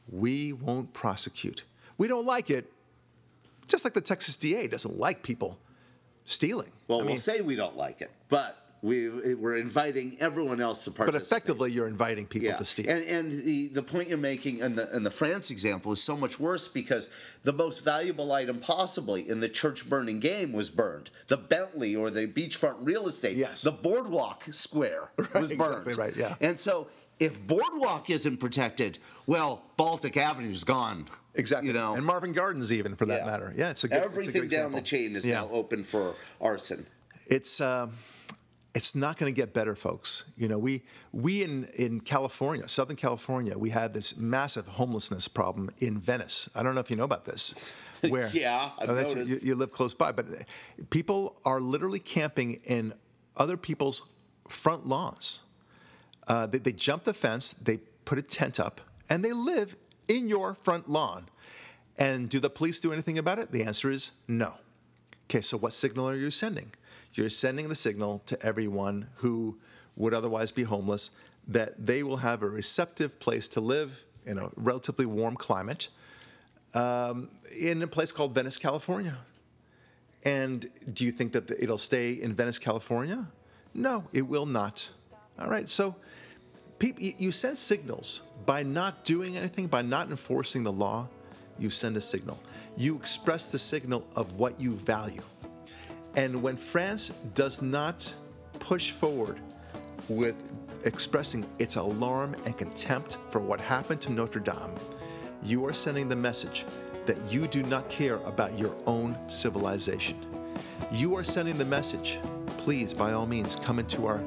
[0.08, 1.62] we won't prosecute.
[1.98, 2.70] We don't like it.
[3.66, 5.58] Just like the Texas DA doesn't like people
[6.24, 6.72] stealing.
[6.88, 10.90] Well, I we'll say we don't like it, but we we're inviting everyone else to
[10.90, 11.20] participate.
[11.20, 12.88] but effectively, you're inviting people Yeah, to steal.
[12.88, 16.16] and and the, the point you're making in the in the France example is so
[16.16, 17.10] much worse because
[17.42, 21.10] the most valuable item possibly in the church burning game was burned.
[21.26, 23.36] The Bentley or the beachfront real estate.
[23.36, 23.62] Yes.
[23.62, 25.86] The boardwalk square was burned.
[25.88, 26.36] exactly right, yeah.
[26.40, 26.86] And so
[27.18, 31.06] if boardwalk isn't protected, well, Baltic Avenue's gone.
[31.34, 31.66] exactly.
[31.66, 31.96] You know.
[31.96, 33.26] and Marvin Gardens, even for that Yeah.
[33.30, 33.52] matter.
[33.56, 33.98] Yeah, it's a good.
[33.98, 35.40] a Everything good down the chain is Yeah.
[35.40, 36.86] now open for arson.
[37.26, 37.90] it's um,
[38.78, 40.24] it's not going to get better, folks.
[40.36, 45.68] You know, we we in in California, Southern California, we had this massive homelessness problem
[45.78, 46.48] in Venice.
[46.54, 47.54] I don't know if you know about this.
[48.08, 49.42] Where Yeah, I've Oh, noticed.
[49.42, 50.26] You, you live close by, but
[50.90, 52.94] people are literally camping in
[53.36, 54.02] other people's
[54.48, 55.40] front lawns.
[56.28, 59.74] Uh, they, they jump the fence, they put a tent up, and they live
[60.06, 61.26] in your front lawn.
[61.96, 63.50] And do the police do anything about it?
[63.50, 64.54] The answer is no.
[65.24, 66.70] Okay, so what signal are you sending?
[67.14, 69.58] You're sending the signal to everyone who
[69.96, 71.10] would otherwise be homeless
[71.48, 75.88] that they will have a receptive place to live in a relatively warm climate
[76.74, 77.28] um,
[77.58, 79.16] in a place called Venice, California.
[80.24, 83.26] And do you think that it'll stay in Venice, California?
[83.72, 84.88] No, it will not.
[85.38, 85.96] All right, so
[86.80, 91.08] you send signals by not doing anything, by not enforcing the law.
[91.58, 92.38] You send a signal.
[92.76, 95.22] You express the signal of what you value.
[96.18, 98.12] And when France does not
[98.58, 99.38] push forward
[100.08, 100.34] with
[100.84, 104.74] expressing its alarm and contempt for what happened to Notre Dame,
[105.44, 106.66] you are sending the message
[107.06, 110.16] that you do not care about your own civilization.
[110.90, 114.20] You are sending the message, please, by all means, come into our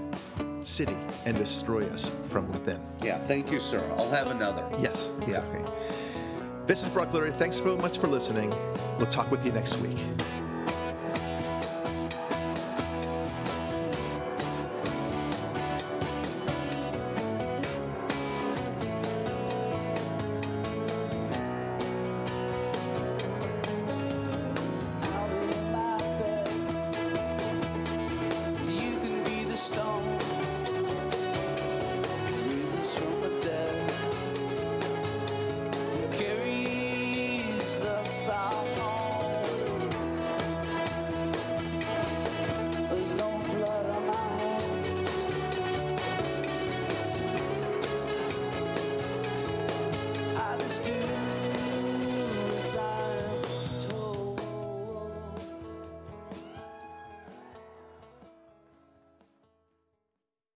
[0.62, 2.80] city and destroy us from within.
[3.04, 3.86] Yeah, thank you, sir.
[3.98, 4.66] I'll have another.
[4.80, 5.60] Yes, exactly.
[6.68, 7.34] This is Barak Lurie.
[7.34, 8.50] Thanks so much for listening.
[8.98, 9.98] We'll talk with you next week.